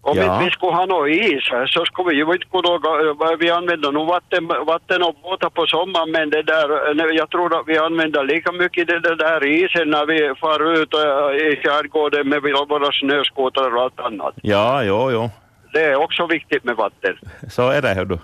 Om 0.00 0.16
Ja. 0.18 0.22
inte 0.24 0.44
vi 0.44 0.50
skulle 0.50 0.72
ha 0.72 0.86
någon 0.86 1.08
is 1.08 1.44
så 1.74 1.84
skulle 1.84 2.08
vi 2.10 2.16
ju 2.16 2.32
inte 2.32 2.46
kunna, 2.52 2.78
gå- 2.78 3.36
vi 3.40 3.50
använder 3.50 3.92
nog 3.92 4.06
vatten, 4.08 4.46
vatten 4.66 5.02
och 5.02 5.14
båtar 5.22 5.50
på 5.50 5.66
sommaren 5.66 6.10
men 6.10 6.30
det 6.30 6.42
där, 6.42 6.94
nej, 6.94 7.16
jag 7.16 7.30
tror 7.30 7.60
att 7.60 7.68
vi 7.68 7.78
använder 7.78 8.24
lika 8.24 8.52
mycket 8.52 8.86
det 8.88 9.14
där 9.16 9.46
isen 9.46 9.90
när 9.90 10.06
vi 10.06 10.34
far 10.40 10.72
ut 10.82 10.94
äh, 10.94 11.46
i 11.46 11.56
skärgården 11.62 12.28
med 12.28 12.42
våra 12.42 12.92
snöskotrar 12.92 13.76
och 13.76 13.82
allt 13.82 14.00
annat. 14.00 14.34
Ja, 14.42 14.82
jo, 14.84 15.10
jo. 15.12 15.30
Det 15.72 15.84
är 15.84 15.96
också 15.96 16.26
viktigt 16.26 16.64
med 16.64 16.76
vatten. 16.76 17.14
Så 17.50 17.68
är 17.70 17.82
det, 17.82 17.94
hör 17.94 18.04
du. 18.04 18.18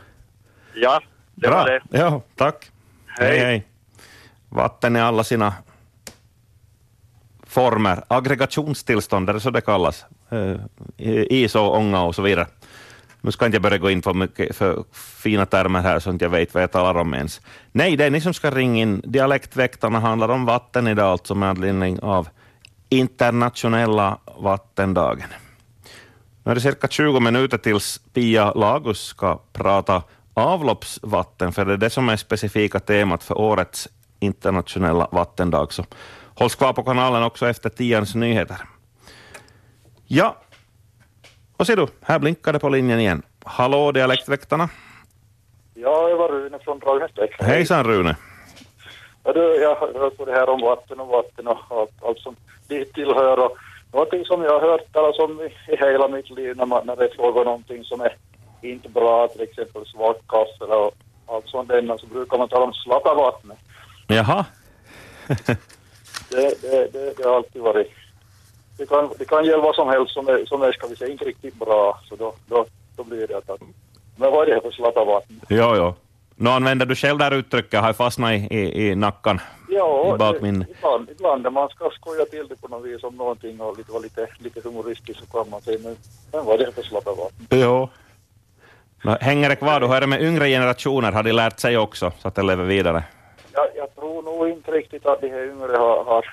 Ja, 0.75 1.01
det 1.35 1.49
Bra. 1.49 1.57
var 1.57 1.67
det. 1.67 1.81
Ja, 1.99 2.23
tack. 2.37 2.71
Hej, 3.19 3.29
Hej. 3.29 3.39
hej. 3.39 3.65
Vatten 4.49 4.97
i 4.97 5.01
alla 5.01 5.25
sina 5.25 5.53
former. 7.47 8.03
Aggregationstillstånd, 8.09 9.29
är 9.31 9.35
det 9.35 9.41
så 9.41 9.51
det 9.51 9.61
kallas? 9.61 10.05
Eh, 10.35 11.25
is 11.31 11.55
och 11.55 11.77
ånga 11.77 12.03
och 12.03 12.15
så 12.15 12.23
vidare. 12.23 12.47
Nu 13.21 13.33
ska 13.33 13.47
inte 13.47 13.57
jag 13.57 13.63
börja 13.63 13.79
gå 13.79 13.91
in 13.91 14.03
på 14.03 14.15
mycket 14.15 14.57
för 14.57 14.85
fina 14.93 15.47
termer 15.47 15.81
här 15.81 15.99
så 15.99 16.11
att 16.11 16.21
jag 16.21 16.31
vet 16.31 16.55
vad 16.55 16.63
jag 16.63 16.73
talar 16.73 17.01
om 17.01 17.15
ens. 17.15 17.41
Nej, 17.73 17.97
det 17.97 18.05
är 18.05 18.11
ni 18.11 18.21
som 18.21 18.35
ska 18.35 18.51
ringa 18.51 18.83
in. 18.83 19.03
Dialektväktarna 19.05 20.01
handlar 20.01 20.29
om 20.29 20.45
vatten 20.45 20.87
idag, 20.87 21.07
alltså 21.07 21.35
med 21.35 21.49
anledning 21.49 22.01
av 22.01 22.29
internationella 22.89 24.19
vattendagen. 24.39 25.29
Nu 26.45 26.51
är 26.51 26.55
det 26.55 26.61
cirka 26.61 26.89
20 26.89 27.21
minuter 27.21 27.59
tills 27.59 28.01
Pia 28.13 28.53
Lagus 28.53 29.01
ska 29.01 29.41
prata 29.53 30.03
avloppsvatten, 30.35 31.53
för 31.53 31.65
det 31.65 31.73
är 31.73 31.77
det 31.77 31.91
som 31.91 32.09
är 32.09 32.17
specifika 32.17 32.81
temat 32.81 33.25
för 33.25 33.39
årets 33.39 33.89
internationella 34.21 35.09
vattendag. 35.13 35.73
Så 35.73 35.85
hålls 36.35 36.55
kvar 36.55 36.73
på 36.73 36.83
kanalen 36.83 37.23
också 37.23 37.49
efter 37.49 37.69
tians 37.69 38.15
nyheter. 38.15 38.74
Ja, 40.07 40.37
och 41.57 41.67
ser 41.67 41.77
du, 41.77 41.87
här 42.03 42.19
blinkar 42.19 42.53
det 42.53 42.59
på 42.59 42.69
linjen 42.69 43.01
igen. 43.01 43.23
Hallå 43.45 43.93
Dialektväktarna. 43.93 44.69
Ja, 45.75 46.09
det 46.09 46.15
var 46.15 46.29
Rune 46.29 46.59
från 46.59 46.79
Dragnäsbäck. 46.79 47.43
Hejsan 47.43 47.85
Rune. 47.85 48.17
Ja, 49.25 49.33
du, 49.33 49.41
jag 49.41 49.75
har 49.75 49.99
hört 49.99 50.17
på 50.17 50.25
det 50.25 50.33
här 50.33 50.49
om 50.49 50.61
vatten 50.61 51.01
och 51.01 51.09
vatten 51.09 51.47
och 51.47 51.59
allt, 51.71 52.05
allt 52.05 52.19
som 52.19 52.37
dit 52.69 52.95
tillhör. 52.95 53.39
Och 53.45 53.57
någonting 53.93 54.25
som 54.25 54.43
jag 54.43 54.61
har 54.61 54.69
hört 54.71 54.93
talas 54.93 55.19
om 55.19 55.41
i, 55.41 55.73
i 55.73 55.77
hela 55.77 56.09
mitt 56.09 56.31
liv 56.31 56.57
när, 56.57 56.67
man, 56.67 56.87
när 56.87 56.97
det 56.97 57.05
är 57.05 57.15
fråga 57.17 57.41
om 57.41 57.45
någonting 57.47 57.85
som 57.85 58.01
är 58.01 58.17
inte 58.63 58.89
bra, 58.89 59.29
till 59.29 59.41
exempel 59.43 59.87
svart 59.87 60.27
kaffe 60.29 60.65
och 60.75 60.95
allt 61.27 61.49
sånt 61.49 61.69
där, 61.69 61.99
så 61.99 62.07
brukar 62.07 62.39
man 62.39 62.49
tala 62.49 62.65
om 62.65 62.73
slappavattnet. 62.73 63.59
Jaha, 64.07 64.45
Det, 66.31 66.63
det, 66.63 66.93
det, 66.93 67.15
det 67.17 67.25
har 67.29 67.37
alltid 67.37 67.63
varit 67.63 67.93
det, 68.77 68.87
kan, 68.87 69.11
det 69.19 69.25
kan 69.25 69.45
gälla 69.45 69.63
vad 69.63 69.75
som 69.75 69.89
helst 69.89 70.15
som 70.15 70.29
är, 70.29 70.45
som 70.47 70.63
är 70.63 70.73
ska 70.73 70.87
vi 70.87 70.97
säga, 70.97 71.13
inte 71.13 71.25
riktigt 71.25 71.55
bra. 71.55 72.01
Så 72.09 72.17
då, 72.17 72.35
då, 72.47 72.67
då 72.97 73.05
blir 73.05 73.27
det 73.27 73.37
att, 73.37 73.61
men 74.17 74.31
vad 74.33 74.43
är 74.43 74.47
det 74.47 74.55
här 74.55 74.61
för 74.61 74.71
slattavatten? 74.71 75.41
Jo, 75.49 75.75
jo. 75.77 75.95
Nu 76.37 76.51
använder 76.51 76.87
du 76.87 76.95
själv 76.95 77.19
det 77.19 77.25
här 77.25 77.35
uttrycket, 77.35 77.81
har 77.81 77.93
fastnat 77.93 78.33
i, 78.33 78.35
i, 78.35 78.89
i 78.89 78.95
nackan. 78.95 79.41
Ja, 79.69 80.15
ibland, 80.15 81.11
ibland 81.11 81.43
när 81.43 81.51
man 81.51 81.69
ska 81.69 81.91
skoja 81.91 82.25
till 82.25 82.49
det 82.49 82.57
på 82.57 82.69
något 82.69 82.85
vis 82.85 83.05
om 83.05 83.17
någonting 83.17 83.61
och 83.61 83.79
lite, 83.79 83.93
vara 83.93 84.03
lite, 84.03 84.29
lite 84.39 84.61
humoristisk 84.65 85.21
så 85.21 85.27
kan 85.27 85.51
man 85.51 85.61
säga 85.61 85.79
men, 85.83 85.97
men 86.33 86.45
vad 86.45 86.61
är 86.61 86.67
det 86.67 86.73
för 86.73 86.83
slattavatten? 86.83 87.47
Jo. 87.51 87.89
No, 89.05 89.17
hänger 89.21 89.49
det 89.49 89.57
kvar? 89.57 89.81
Hur 89.81 89.95
är 89.95 90.01
det 90.01 90.07
med 90.07 90.23
yngre 90.23 90.49
generationer? 90.49 91.13
Har 91.13 91.23
de 91.23 91.33
lärt 91.33 91.61
sig 91.61 91.79
också 91.79 92.13
så 92.19 92.29
att 92.29 92.35
det 92.35 92.43
lever 92.43 92.65
vidare? 92.65 93.05
Jag, 93.53 93.67
jag 93.77 93.95
tror 93.95 94.23
nog 94.23 94.49
inte 94.49 94.71
riktigt 94.71 95.07
att 95.07 95.21
de 95.21 95.29
här 95.29 95.45
yngre 95.45 95.77
har, 95.77 96.05
har 96.05 96.25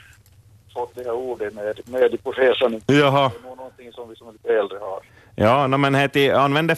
fått 0.73 0.95
det 0.95 1.03
här 1.03 1.12
ordet 1.12 1.53
med, 1.53 1.79
med 1.86 2.13
i 2.13 2.17
på 2.17 2.31
resan. 2.31 2.81
Jaha. 2.86 3.31
Det 3.34 3.47
är 3.47 3.49
nog 3.49 3.57
någonting 3.57 3.91
som 3.91 4.10
vi 4.10 4.15
som 4.15 4.27
är 4.27 4.31
lite 4.31 4.49
äldre 4.49 4.77
har. 4.77 5.01
Ja, 5.36 5.67
no, 5.67 5.77
men 5.77 5.95
heti, 5.95 6.31
använd 6.31 6.67
det 6.67 6.75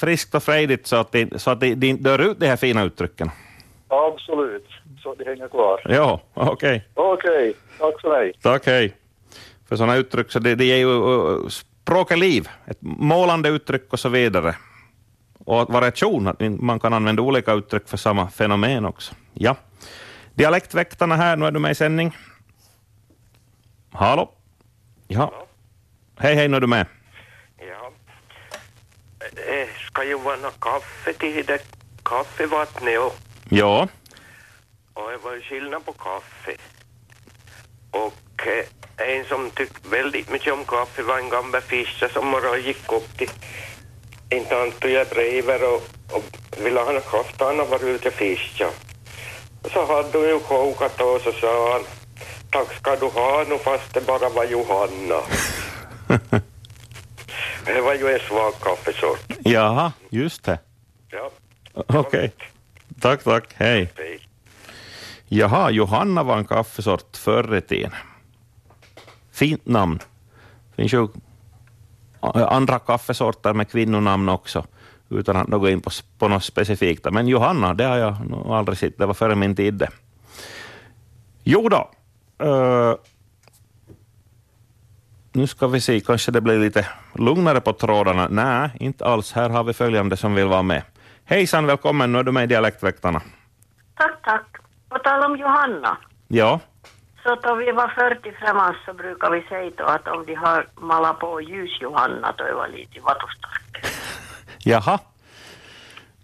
friskt 0.00 0.34
och 0.34 0.42
frejdigt 0.42 0.86
så 0.86 0.96
att 0.96 1.12
de, 1.12 1.38
så 1.38 1.50
att 1.50 1.60
de, 1.60 1.74
de 1.74 1.86
inte 1.86 2.02
dör 2.02 2.18
ut 2.18 2.40
de 2.40 2.46
här 2.46 2.56
fina 2.56 2.82
uttrycken. 2.82 3.30
Absolut, 3.88 4.68
så 5.02 5.14
det 5.14 5.24
hänger 5.24 5.48
kvar. 5.48 5.82
Jo, 5.88 6.20
okej. 6.34 6.88
Okej, 6.94 7.54
tack 7.78 8.00
för 8.00 8.08
mig. 8.08 8.32
Tack, 8.42 8.66
hej. 8.66 8.96
För 9.68 9.76
sådana 9.76 9.96
uttryck, 9.96 10.32
så 10.32 10.38
det, 10.38 10.54
det 10.54 10.64
ger 10.64 10.76
ju 10.76 10.86
uh, 10.86 11.48
språket 11.48 12.18
liv. 12.18 12.48
Ett 12.66 12.78
målande 12.80 13.48
uttryck 13.48 13.92
och 13.92 14.00
så 14.00 14.08
vidare. 14.08 14.56
Och 15.44 15.72
variation, 15.72 16.26
att 16.28 16.40
man 16.40 16.80
kan 16.80 16.92
använda 16.92 17.22
olika 17.22 17.52
uttryck 17.52 17.88
för 17.88 17.96
samma 17.96 18.30
fenomen 18.30 18.84
också. 18.84 19.14
Ja. 19.34 19.56
Dialektväktarna 20.34 21.16
här, 21.16 21.36
nu 21.36 21.46
är 21.46 21.50
du 21.50 21.58
med 21.58 21.70
i 21.70 21.74
sändning. 21.74 22.16
Hallå? 23.92 24.30
Ja. 25.08 25.46
Hej, 26.18 26.34
hej, 26.34 26.48
nu 26.48 26.56
är 26.56 26.60
du 26.60 26.66
med. 26.66 26.86
Ja. 27.58 27.92
Eh, 29.20 29.68
ska 29.86 30.04
ju 30.04 30.18
vara 30.18 30.36
något 30.36 30.60
kaffe 30.60 31.12
till 31.12 31.46
det 31.46 31.62
kaffevattnet 32.02 32.98
och, 32.98 33.14
Ja. 33.50 33.88
och 34.94 35.10
det 35.10 35.16
var 35.16 35.34
ju 35.34 35.40
skillnad 35.40 35.84
på 35.84 35.92
kaffe. 35.92 36.56
Och 37.90 38.46
eh, 38.46 39.08
en 39.08 39.24
som 39.24 39.50
tyckte 39.50 39.88
väldigt 39.88 40.30
mycket 40.30 40.52
om 40.52 40.64
kaffe 40.64 41.02
var 41.02 41.18
en 41.18 41.28
gammal 41.28 41.60
fiskare 41.60 42.10
som 42.12 42.26
morgon 42.26 42.62
gick 42.62 42.92
upp 42.92 43.18
till 43.18 43.30
en 44.30 44.44
tant 44.44 44.84
och 44.84 44.90
jag 44.90 45.06
driver 45.08 45.74
och, 45.74 45.82
och 46.16 46.24
ville 46.64 46.80
ha 46.80 47.00
kaffe. 47.00 47.44
Han 47.44 47.58
har 47.58 47.66
varit 47.66 47.82
ute 47.82 48.08
och 48.08 48.14
fiskat. 48.14 48.74
Så 49.72 49.86
hade 49.86 50.18
hon 50.18 50.28
ju 50.28 50.38
kokat 50.40 51.00
och 51.00 51.20
så 51.20 51.32
sa 51.32 51.72
han 51.72 51.82
Tack 52.52 52.72
ska 52.72 52.96
du 52.96 53.06
ha 53.06 53.44
nu 53.48 53.58
fast 53.58 53.94
det 53.94 54.06
bara 54.06 54.28
var 54.28 54.44
Johanna. 54.44 55.20
det 57.66 57.80
var 57.80 57.94
ju 57.94 58.14
en 58.14 58.20
svag 58.20 58.52
kaffesort. 58.60 59.32
Jaha, 59.44 59.92
just 60.10 60.44
det. 60.44 60.58
Ja, 61.10 61.30
Okej. 61.74 62.32
Tack, 63.00 63.24
tack. 63.24 63.54
Hej. 63.54 63.92
hej. 63.96 64.28
Jaha, 65.28 65.70
Johanna 65.70 66.22
var 66.22 66.36
en 66.36 66.44
kaffesort 66.44 67.16
förr 67.16 67.56
i 67.56 67.60
tiden. 67.60 67.92
Fint 69.32 69.66
namn. 69.66 69.98
finns 70.76 70.92
ju 70.92 71.08
andra 72.32 72.78
kaffesorter 72.78 73.52
med 73.52 73.70
kvinnonamn 73.70 74.28
också, 74.28 74.64
utan 75.08 75.36
att 75.36 75.50
gå 75.50 75.68
in 75.68 75.80
på, 75.80 75.90
på 76.18 76.28
något 76.28 76.44
specifikt. 76.44 77.12
Men 77.12 77.28
Johanna, 77.28 77.74
det 77.74 77.84
har 77.84 77.96
jag 77.96 78.30
nog 78.30 78.46
aldrig 78.46 78.78
sett. 78.78 78.98
Det 78.98 79.06
var 79.06 79.14
före 79.14 79.34
min 79.34 79.56
tid. 79.56 79.86
Jo 81.44 81.68
då. 81.68 81.90
Eh, 82.42 82.94
nu 85.32 85.46
ska 85.46 85.66
vi 85.66 85.80
se, 85.80 86.00
kanske 86.00 86.30
det 86.32 86.40
blir 86.40 86.58
lite 86.58 86.86
lugnare 87.14 87.60
på 87.60 87.72
trådarna. 87.72 88.28
Nej, 88.30 88.70
inte 88.80 89.04
alls. 89.04 89.32
Här 89.32 89.50
har 89.50 89.64
vi 89.64 89.72
följande 89.72 90.16
som 90.16 90.34
vill 90.34 90.46
vara 90.46 90.62
med. 90.62 90.82
Hejsan, 91.24 91.66
välkommen. 91.66 92.12
Nu 92.12 92.18
är 92.18 92.22
du 92.22 92.32
med 92.32 92.44
i 92.44 92.46
Dialektväktarna. 92.46 93.20
Tack, 93.96 94.22
tack. 94.24 94.46
På 94.88 94.98
tal 94.98 95.24
om 95.30 95.36
Johanna, 95.36 95.96
Ja. 96.28 96.60
så 97.22 97.34
då 97.34 97.54
vi 97.54 97.72
var 97.72 97.88
40 97.88 98.32
främmans 98.40 98.76
så 98.86 98.92
brukar 98.94 99.30
vi 99.30 99.42
säga 99.42 99.70
då 99.76 99.84
att 99.84 100.08
om 100.08 100.24
de 100.26 100.34
har 100.34 100.66
malat 100.80 101.18
på 101.18 101.40
ljus-Johanna 101.40 102.34
då 102.38 102.44
var 102.56 102.68
lite 102.68 103.00
vatustark. 103.00 103.86
Jaha, 104.58 104.98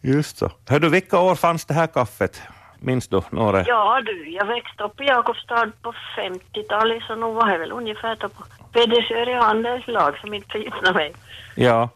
just 0.00 0.38
så. 0.38 0.50
Hör 0.68 0.80
du, 0.80 0.88
vilka 0.88 1.18
år 1.20 1.34
fanns 1.34 1.64
det 1.64 1.74
här 1.74 1.86
kaffet? 1.86 2.42
Minns 2.80 3.08
du 3.08 3.20
några? 3.30 3.62
Ja 3.62 4.00
du, 4.04 4.30
jag 4.30 4.46
växte 4.46 4.84
upp 4.84 5.00
i 5.00 5.04
Jakobstad 5.04 5.70
på 5.82 5.92
50-talet 6.16 7.02
så 7.02 7.14
nog 7.14 7.34
var 7.34 7.46
det 7.48 7.58
väl 7.58 7.72
ungefär 7.72 8.16
då 8.16 8.28
på 8.28 8.44
Pedersöre 8.72 9.34
handelslag 9.34 10.18
som 10.18 10.34
inte 10.34 10.48
förgiftade 10.48 10.92
mig. 10.92 11.14
Ja. 11.54 11.88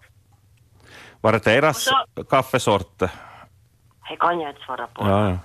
Var 1.20 1.32
det 1.32 1.44
deras 1.44 1.88
Och 2.16 2.28
kaffesort? 2.30 2.98
Det 2.98 4.16
kan 4.18 4.40
jag 4.40 4.50
inte 4.50 4.62
svara 4.62 4.86
på. 4.86 5.02
Ja, 5.08 5.30
ja. 5.30 5.38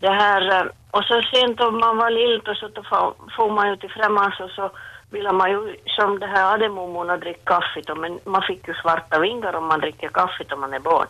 Det 0.00 0.10
här, 0.10 0.50
eh, 0.60 0.66
och 0.90 1.04
så 1.04 1.22
sent 1.22 1.60
om 1.60 1.78
man 1.80 1.96
var 1.96 2.44
då 2.44 2.54
så 2.54 2.68
får- 3.36 3.50
man 3.50 3.68
ju 3.68 3.76
till 3.76 3.90
främmans 3.90 4.40
och 4.40 4.50
så 4.50 4.70
ville 5.10 5.32
man 5.32 5.50
ju 5.50 5.76
som 5.86 6.18
det 6.18 6.26
här 6.26 6.50
hade 6.50 6.68
mormorna 6.68 7.16
dricka 7.16 7.40
kaffe 7.60 7.94
men 7.94 8.20
man 8.24 8.42
fick 8.42 8.68
ju 8.68 8.74
svarta 8.74 9.18
vingar 9.20 9.52
om 9.54 9.66
man 9.68 9.80
dricker 9.80 10.08
kaffe 10.08 10.44
då 10.48 10.56
man 10.56 10.74
är 10.74 10.80
barn. 10.80 11.06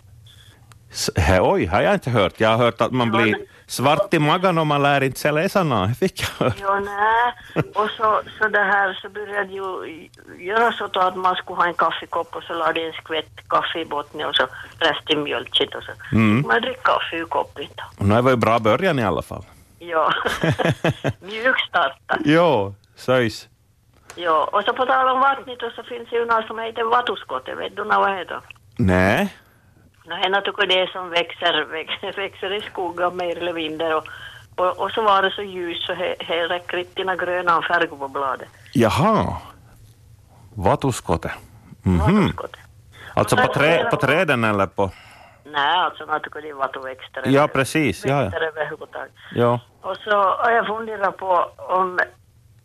Oj, 1.40 1.66
har 1.66 1.82
jag 1.82 1.94
inte 1.94 2.10
hört. 2.10 2.40
Jag 2.40 2.48
har 2.48 2.56
hört 2.56 2.80
att 2.80 2.92
man 2.92 3.10
blir 3.10 3.36
svart 3.66 4.14
i 4.14 4.18
magen 4.18 4.58
om 4.58 4.68
man 4.68 4.82
lär 4.82 5.02
inte 5.02 5.20
sig 5.20 5.32
läsa 5.32 5.62
något. 5.62 5.88
Det 5.88 5.94
fick 5.94 6.22
jag 6.22 6.28
höra. 6.46 6.54
Ja, 6.60 6.80
nej. 6.80 7.64
Och 7.74 7.90
så, 7.90 8.22
så 8.38 8.48
det 8.48 8.58
här 8.58 8.98
så 9.02 9.08
började 9.08 9.52
ju 9.52 10.08
göra 10.38 10.72
så 10.72 10.84
att 10.84 11.16
man 11.16 11.34
skulle 11.36 11.56
ha 11.56 11.66
en 11.66 11.74
kaffekopp 11.74 12.36
och 12.36 12.42
så 12.42 12.54
lade 12.54 12.80
en 12.80 12.92
skvätt 12.92 13.48
kaffe 13.48 13.78
i 13.78 13.84
botten 13.84 14.24
och 14.24 14.34
så 14.34 14.46
resten 14.78 15.22
mjölkigt 15.22 15.74
och 15.74 15.82
så. 15.82 15.92
Mm. 16.12 16.44
Man 16.46 16.60
dricker 16.60 16.82
kaffe 16.82 17.16
ur 17.16 17.24
koppen 17.24 17.68
nu 17.96 18.22
var 18.22 18.30
ju 18.30 18.36
bra 18.36 18.58
början 18.58 18.98
i 18.98 19.04
alla 19.04 19.22
fall. 19.22 19.44
Ja. 19.78 20.12
Mjukstarta. 21.20 22.18
Jo, 22.24 22.74
söjs. 22.96 23.48
Ja, 24.14 24.48
och 24.52 24.62
så 24.64 24.72
på 24.72 24.86
tal 24.86 25.08
om 25.08 25.20
vattnet 25.20 25.58
så 25.76 25.82
finns 25.82 26.10
det 26.10 26.16
ju 26.16 26.24
något 26.26 26.46
som 26.46 26.58
heter 26.58 26.84
vatuskotte. 26.84 27.54
Vet 27.54 27.76
du 27.76 27.84
vad 27.84 28.10
det 28.10 28.24
då? 28.24 28.40
Nej. 28.76 29.36
En 30.24 30.42
tycker 30.42 30.66
det 30.66 30.90
som 30.92 31.10
växer, 31.10 31.64
växer, 32.16 32.52
i 32.52 32.60
skogen 32.60 33.16
mer 33.16 33.38
eller 33.38 33.52
mindre 33.52 33.94
och, 33.94 34.06
och, 34.56 34.78
och 34.78 34.90
så 34.90 35.02
var 35.02 35.22
det 35.22 35.30
så 35.30 35.42
ljus 35.42 35.86
så 35.86 35.94
det 35.94 36.48
räcker 36.48 36.76
inte 36.78 37.16
gröna 37.16 37.62
färger 37.62 37.86
på 37.86 38.08
bladet. 38.08 38.48
Jaha. 38.72 39.36
Vatuskote. 40.54 41.32
Mhm. 41.82 42.32
Alltså 43.14 43.36
på, 43.36 43.52
trä, 43.52 43.90
på 43.90 43.96
träden 43.96 44.44
eller 44.44 44.66
på... 44.66 44.90
Nej, 45.44 45.76
alltså 45.76 46.04
jag 46.08 46.22
tycker 46.22 46.42
det 46.42 46.48
är 46.48 46.54
vatuväxter. 46.54 47.22
Ja, 47.26 47.48
precis. 47.48 48.04
Ja, 48.06 48.22
Växter 48.22 48.52
ja. 48.94 49.06
ja. 49.34 49.60
Och 49.80 49.96
så 49.96 50.10
har 50.10 50.50
jag 50.50 50.66
funderat 50.66 51.16
på 51.16 51.50
om 51.56 51.98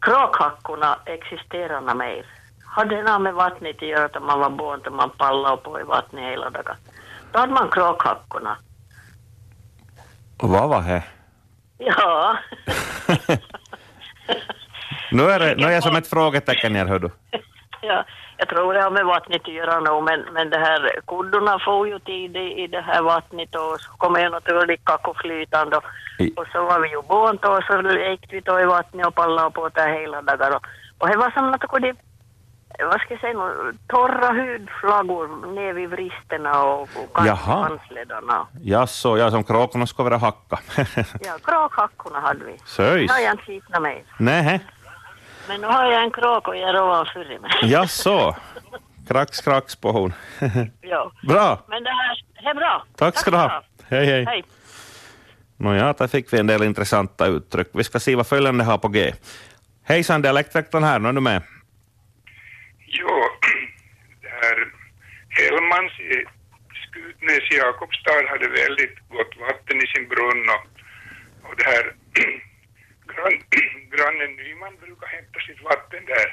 kråkhackorna 0.02 1.00
existerar 1.06 1.82
något 1.82 1.98
mer. 1.98 2.26
Hade 2.66 2.96
det 2.96 3.04
något 3.04 3.22
med 3.22 3.34
vattnet 3.34 3.76
att 3.76 3.82
göra 3.82 4.06
att 4.06 4.24
man 4.24 4.40
var 4.40 4.50
barn 4.50 4.82
och 4.86 4.94
man 4.94 5.10
pallade 5.10 5.58
på 5.58 5.80
i 5.80 5.84
vattnet 5.84 6.24
hela 6.24 6.50
dagen? 6.50 6.76
Då 7.32 7.40
hade 7.40 7.54
man 7.54 7.70
kråkhackorna. 7.70 8.58
Och 10.38 10.50
vad 10.50 10.70
var 10.70 10.82
det? 10.82 11.04
Ja. 11.78 12.38
Nu 15.12 15.24
är, 15.24 15.40
det, 15.40 15.56
nu 15.56 15.63
är 15.63 15.72
jag 15.72 15.84
som 15.84 15.96
ett 15.96 16.08
frågetecken 16.08 16.76
här, 16.76 16.86
hör 16.86 17.00
du. 17.00 17.10
Ja, 17.82 18.06
jag 18.38 18.50
tror 18.50 18.74
det 18.74 18.82
har 18.82 18.92
med 18.92 19.06
vattnet 19.06 19.42
att 19.42 19.54
göra 19.54 19.80
nog, 19.80 20.04
men, 20.04 20.20
men 20.34 20.50
det 20.50 20.58
här 20.60 21.00
kuddorna 21.08 21.60
får 21.66 21.88
ju 21.88 22.00
tid 22.00 22.36
i, 22.38 22.63
i 22.63 22.68
det 22.68 22.82
här 22.82 23.02
vattnet 23.02 23.56
och 23.56 23.80
så 23.80 23.92
kommer 23.98 24.20
ju 24.20 24.30
naturligt 24.30 24.86
kackoflytande 24.86 25.78
och, 25.78 25.84
och 26.36 26.48
så 26.52 26.66
var 26.66 26.80
vi 26.80 26.90
ju 26.90 27.02
då 27.42 27.50
och 27.50 27.63
så 27.63 27.82
lekte 27.82 28.28
vi 28.32 28.40
då 28.40 28.60
i 28.60 28.66
vattnet 28.66 29.08
och 29.08 29.16
pallade 29.16 29.52
på 29.52 29.70
det 29.70 30.00
hela 30.00 30.22
dagar 30.22 30.56
och, 30.56 30.66
och 30.98 31.08
det 31.10 31.18
var 31.18 31.32
som 31.32 31.54
att 31.54 31.82
det 31.82 31.96
vad 32.80 33.02
ska 33.02 33.13
jag 33.13 33.20
säga, 33.22 33.34
torra 33.88 34.32
hudflagor 34.34 35.54
ner 35.56 35.74
vid 35.74 35.90
vristerna 35.90 36.63
och, 36.63 36.82
och 36.82 37.13
kanske 37.16 37.46
handledarna. 37.46 38.48
Jaså, 38.62 39.18
ja, 39.18 39.32
som 39.32 39.44
kråkorna 39.44 39.88
ska 39.88 40.04
vara 40.04 40.18
hacka. 40.18 40.60
Ja, 41.22 41.38
kråkhackorna 41.44 42.20
hade 42.20 42.46
vi. 42.46 42.58
Söjs. 42.66 43.08
Det 43.08 43.13
har 43.13 43.22
jag 43.22 43.34
inte 43.34 43.52
hittat 43.52 43.82
med. 43.82 44.02
Nej, 44.20 44.60
Men 45.48 45.62
nu 45.62 45.68
har 45.68 45.86
jag 45.86 46.04
en 46.04 46.12
kråk 46.12 46.48
och 46.48 46.58
jag 46.58 46.84
ovanför 46.84 47.40
mig. 47.40 47.72
jaså. 47.72 48.36
Krax, 49.08 49.42
krax 49.42 49.76
på 49.76 49.92
hon. 49.92 50.13
ja. 50.82 51.12
Bra. 51.28 51.60
Men 51.68 51.84
det 51.84 51.90
här 51.90 52.24
det 52.42 52.50
är 52.50 52.54
bra. 52.54 52.84
Tack 52.96 53.18
ska 53.18 53.32
du 53.32 53.38
ha. 53.38 53.63
Hej, 53.90 54.06
hej. 54.06 54.26
Hej. 54.26 54.44
Nåja, 55.58 55.94
där 55.94 56.08
fick 56.08 56.34
vi 56.34 56.40
en 56.40 56.48
del 56.48 56.63
intressanta 56.63 57.26
uttryck. 57.26 57.68
Vi 57.74 57.84
ska 57.84 58.00
se 58.00 58.16
vad 58.16 58.28
följande 58.28 58.63
har 58.63 58.78
på 58.78 58.88
G. 58.88 59.13
Hejsan, 59.84 60.22
dialektväktaren 60.22 60.84
här, 60.84 61.00
nu 61.00 61.10
är 61.10 61.13
du 61.13 61.22
med. 61.22 61.42
Jo, 63.00 63.30
det 64.22 64.30
här 64.42 64.58
Hellmans 65.30 66.00
i 66.00 66.26
Skutnäs 66.84 67.52
i 67.52 67.56
Jakobstad 67.56 68.28
hade 68.30 68.48
väldigt 68.48 68.98
gott 69.10 69.38
vatten 69.38 69.78
i 69.78 69.88
sin 69.88 70.08
brunn 70.08 70.50
och, 70.56 70.68
och 71.50 71.56
det 71.58 71.64
här 71.64 71.86
grann, 73.12 73.38
grannen 73.94 74.36
Nyman 74.36 74.76
brukar 74.82 75.08
hämta 75.08 75.40
sitt 75.40 75.62
vatten 75.62 76.06
där 76.06 76.30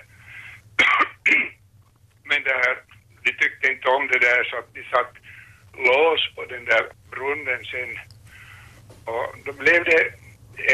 Men 2.25 2.43
det 2.43 2.53
här, 2.65 2.77
de 3.23 3.33
tyckte 3.33 3.73
inte 3.73 3.89
om 3.89 4.09
det 4.09 4.19
där 4.19 4.45
så 4.45 4.57
att 4.57 4.75
de 4.75 4.83
satt 4.83 5.15
lås 5.73 6.35
på 6.35 6.45
den 6.45 6.65
där 6.65 6.85
brunnen 7.11 7.65
sen. 7.65 7.99
Och 9.05 9.35
då 9.45 9.53
blev 9.53 9.85
det 9.85 10.01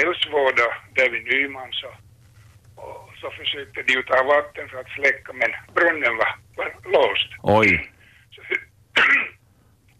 eldsvåda 0.01 0.69
där 0.95 1.11
vid 1.11 1.25
Nyman 1.25 1.73
så, 1.73 1.87
och 1.87 1.95
så 3.21 3.31
försökte 3.41 3.83
de 3.83 3.93
ju 3.93 4.03
ta 4.03 4.23
vatten 4.23 4.69
för 4.69 4.79
att 4.81 4.91
släcka 4.91 5.33
men 5.33 5.51
brunnen 5.75 6.17
var, 6.17 6.39
var 6.57 6.69
låst. 6.93 7.31
Oj. 7.43 7.93
Så 8.31 8.41
hu- 8.43 8.69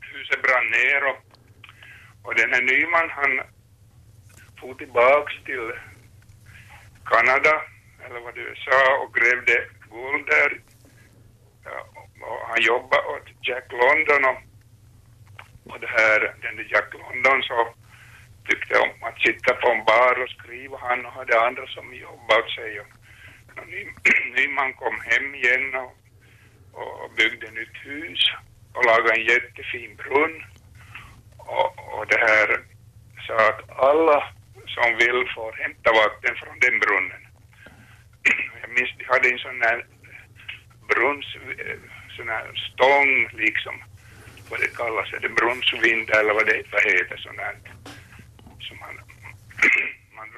huset 0.01 0.43
brann 0.43 0.67
ner 0.67 1.05
och, 1.11 1.19
och 2.25 2.35
den 2.35 2.53
här 2.53 2.63
Nyman 2.63 3.11
han 3.11 3.33
for 4.61 4.75
tillbaks 4.75 5.33
till 5.45 5.73
Kanada 7.05 7.63
eller 8.05 8.21
vad 8.21 8.35
du 8.35 8.55
sa 8.57 8.99
och 9.03 9.15
grävde 9.15 9.67
guld 9.91 10.27
där. 10.27 10.61
Ja, 11.65 11.79
och 12.27 12.49
han 12.49 12.63
jobbade 12.63 13.03
åt 13.03 13.29
Jack 13.43 13.73
London 13.73 14.25
och, 14.31 14.39
och 15.73 15.81
det 15.81 15.87
här, 15.87 16.21
den 16.43 16.57
där 16.57 16.69
Jack 16.71 16.95
London 16.95 17.43
så 17.43 17.75
tyckte 18.49 18.79
om 18.79 19.03
att 19.09 19.21
sitta 19.21 19.55
på 19.55 19.69
en 19.71 19.85
bar 19.85 20.23
och 20.23 20.31
skriva. 20.31 20.79
Han 20.81 21.07
och 21.07 21.13
hade 21.13 21.41
andra 21.47 21.67
som 21.67 21.95
jobbade 21.95 22.43
åt 22.43 22.51
sig. 22.57 22.81
Och, 22.81 22.87
Nyman 24.37 24.73
kom 24.73 25.01
hem 25.01 25.35
igen 25.35 25.75
och, 25.75 25.93
och 26.73 27.11
byggde 27.17 27.51
nytt 27.51 27.77
hus 27.85 28.31
och 28.75 28.85
lagade 28.85 29.15
en 29.15 29.25
jättefin 29.25 29.97
brunn. 29.97 30.45
Och, 31.39 31.99
och 31.99 32.07
det 32.07 32.19
här 32.19 32.61
sa 33.27 33.49
att 33.49 33.79
alla 33.79 34.35
som 34.67 34.97
vill 34.97 35.21
får 35.35 35.53
hämta 35.53 35.93
vatten 35.93 36.35
från 36.37 36.59
den 36.59 36.79
brunnen. 36.79 37.23
Jag 38.61 38.71
minns 38.71 38.95
de 38.99 39.05
hade 39.05 39.29
en 39.29 39.39
sån 39.39 39.63
här 39.63 39.87
brunns, 40.89 41.27
sån 42.17 42.29
här 42.29 42.47
stång 42.55 43.29
liksom, 43.33 43.75
vad 44.51 44.61
det 44.61 44.77
kallas, 44.77 45.13
är 45.13 45.21
det 45.21 45.29
brunnsvindar 45.29 46.21
eller 46.21 46.35
vad 46.35 46.47
det 46.47 46.63
vad 46.73 46.83
heter 46.83 47.17
sån 47.17 47.39
här. 47.39 47.57
som 48.61 48.79
man 48.79 49.00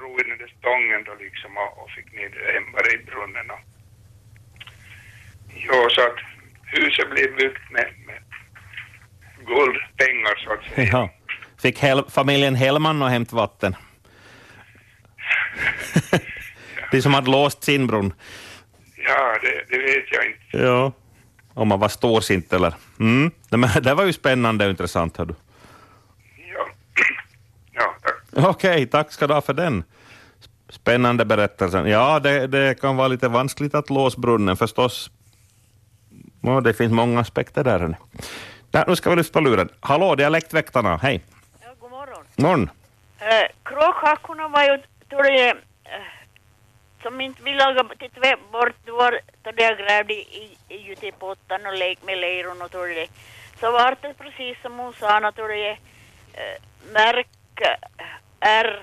drog 0.03 0.21
i 0.21 0.25
den 0.31 0.39
där 0.39 0.53
stången 0.59 1.01
då 1.05 1.15
liksom 1.25 1.51
och, 1.63 1.83
och 1.83 1.91
fick 1.91 2.13
ner 2.13 2.29
det 2.85 2.95
i 2.95 2.99
brunnen 3.09 3.51
och 3.51 3.63
ja, 5.69 5.89
så 5.95 6.01
att 6.01 6.19
huset 6.65 7.11
blev 7.11 7.37
byggt 7.37 7.71
med, 7.71 7.89
med 8.07 8.23
guldpengar 9.47 10.37
så 10.45 10.53
att 10.53 10.65
säga. 10.75 10.89
Ja. 10.93 11.11
Fick 11.63 11.79
Hel 11.79 12.05
familjen 12.11 12.55
Hellman 12.55 13.03
och 13.03 13.09
hämta 13.09 13.37
vatten? 13.37 13.77
De 16.91 17.03
som 17.03 17.15
hade 17.15 17.31
låst 17.31 17.65
sin 17.65 17.87
brunn. 17.87 18.13
Ja, 18.97 19.39
det, 19.43 19.65
det 19.69 19.79
vet 19.83 20.13
jag 20.13 20.27
inte. 20.27 20.67
Ja. 20.67 20.93
Om 21.55 21.69
man 21.69 21.81
var 21.81 21.89
storsint 21.89 22.53
eller... 22.53 22.75
Mm. 23.01 23.31
Det, 23.51 23.57
men 23.57 23.71
det 23.83 23.95
var 23.95 24.05
ju 24.05 24.13
spännande 24.13 24.65
och 24.65 24.71
intressant. 24.71 25.17
Hör 25.17 25.25
du. 25.25 25.35
Okej, 28.37 28.87
tack 28.87 29.13
ska 29.13 29.27
du 29.27 29.35
ha 29.35 29.41
för 29.41 29.55
den 29.55 29.85
spännande 30.69 31.25
berättelsen. 31.25 31.87
Ja, 31.87 32.21
det, 32.21 32.47
det 32.47 32.81
kan 32.81 32.97
vara 32.97 33.09
lite 33.09 33.29
vanskligt 33.29 33.75
att 33.75 33.91
låsa 33.91 34.21
brunnen 34.21 34.57
förstås. 34.57 35.11
Ja, 36.41 36.61
det 36.61 36.75
finns 36.75 36.93
många 36.93 37.21
aspekter 37.21 37.65
där. 37.65 37.97
Där, 38.71 38.85
nu 38.87 38.97
ska 38.97 39.11
vi 39.11 39.17
lyfta 39.17 39.33
på 39.33 39.41
luren. 39.41 39.69
Hallå, 39.81 40.15
dialektväktarna, 40.15 40.97
hej. 40.97 41.21
Ja, 41.61 41.69
god 41.81 41.91
morgon. 41.91 42.25
Morgon. 42.37 42.71
Eh, 43.19 43.49
kråkhackorna 43.63 44.49
var 44.49 44.63
ju, 44.63 44.79
jag, 45.09 45.49
eh, 45.49 45.57
som 47.03 47.21
inte 47.21 47.43
vill 47.43 47.57
laga 47.57 47.85
till 47.99 48.11
då 48.85 48.97
var 48.97 49.21
då 49.43 49.53
jag 49.57 49.79
grävde 49.79 50.15
i, 50.15 50.57
i, 50.69 50.93
ute 50.93 51.07
i 51.07 51.13
pottan 51.13 51.67
och 51.67 51.75
lekte 51.75 52.07
med 52.07 52.19
lejon 52.19 52.63
och 52.63 52.71
tror 52.71 52.89
det. 52.89 53.07
Så 53.61 53.73
var 53.73 53.97
det 54.03 54.15
precis 54.15 54.63
som 54.63 54.79
hon 54.79 54.93
sa, 54.93 55.17
att 55.17 55.35
tror 55.35 55.53
jag, 55.53 55.71
eh, 56.33 56.59
märk 56.93 57.29
är 58.43 58.83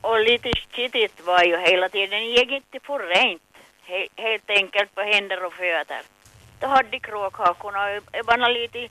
och 0.00 0.20
lite 0.20 0.52
skitigt 0.70 1.20
var 1.26 1.42
ju 1.42 1.56
hela 1.56 1.88
tiden. 1.88 2.10
Det 2.10 2.26
gick 2.26 2.50
inte 2.50 2.80
för 2.86 2.98
rent, 2.98 3.42
he, 3.82 4.08
helt 4.16 4.50
enkelt 4.50 4.94
på 4.94 5.00
händer 5.00 5.44
och 5.44 5.52
fötter. 5.52 6.02
Då 6.60 6.66
hade 6.66 6.88
de 6.88 7.00
kråkhakorna 7.00 7.84
och 7.84 8.02
det 8.12 8.22
var 8.22 8.48
lite 8.48 8.88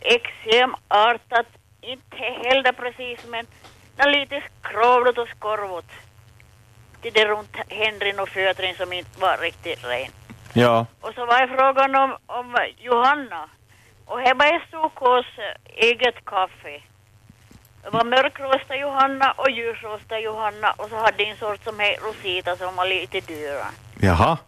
eksemartat, 0.00 1.46
inte 1.80 2.16
heller 2.16 2.72
precis 2.72 3.26
men 3.26 3.46
lite 4.12 4.42
skrovligt 4.62 5.18
och 5.18 5.28
skorvot. 5.28 5.90
Det 7.02 7.10
där 7.10 7.26
runt 7.26 7.56
händerna 7.68 8.22
och 8.22 8.28
fötterna 8.28 8.74
som 8.74 8.92
inte 8.92 9.20
var 9.20 9.36
riktigt 9.38 9.84
rent. 9.84 10.14
Ja. 10.52 10.86
Och 11.00 11.14
så 11.14 11.26
var 11.26 11.40
det 11.40 11.56
frågan 11.56 11.94
om, 11.94 12.16
om 12.26 12.56
Johanna. 12.78 13.48
Och 14.06 14.20
här 14.20 14.34
var 14.34 14.62
SOKs 14.70 15.38
eget 15.76 16.24
kaffe. 16.24 16.82
Det 17.84 17.90
var 17.90 18.04
mörkrostad 18.04 18.76
Johanna 18.76 19.32
och 19.32 19.50
ljusrostad 19.50 20.20
Johanna 20.20 20.70
och 20.76 20.88
så 20.88 20.96
hade 20.96 21.24
en 21.24 21.36
sort 21.36 21.64
som 21.64 21.80
hette 21.80 22.06
Rosita 22.06 22.56
som 22.56 22.76
var 22.76 22.86
lite 22.86 23.20
dyrare. 23.20 23.66
Jaha. 24.00 24.38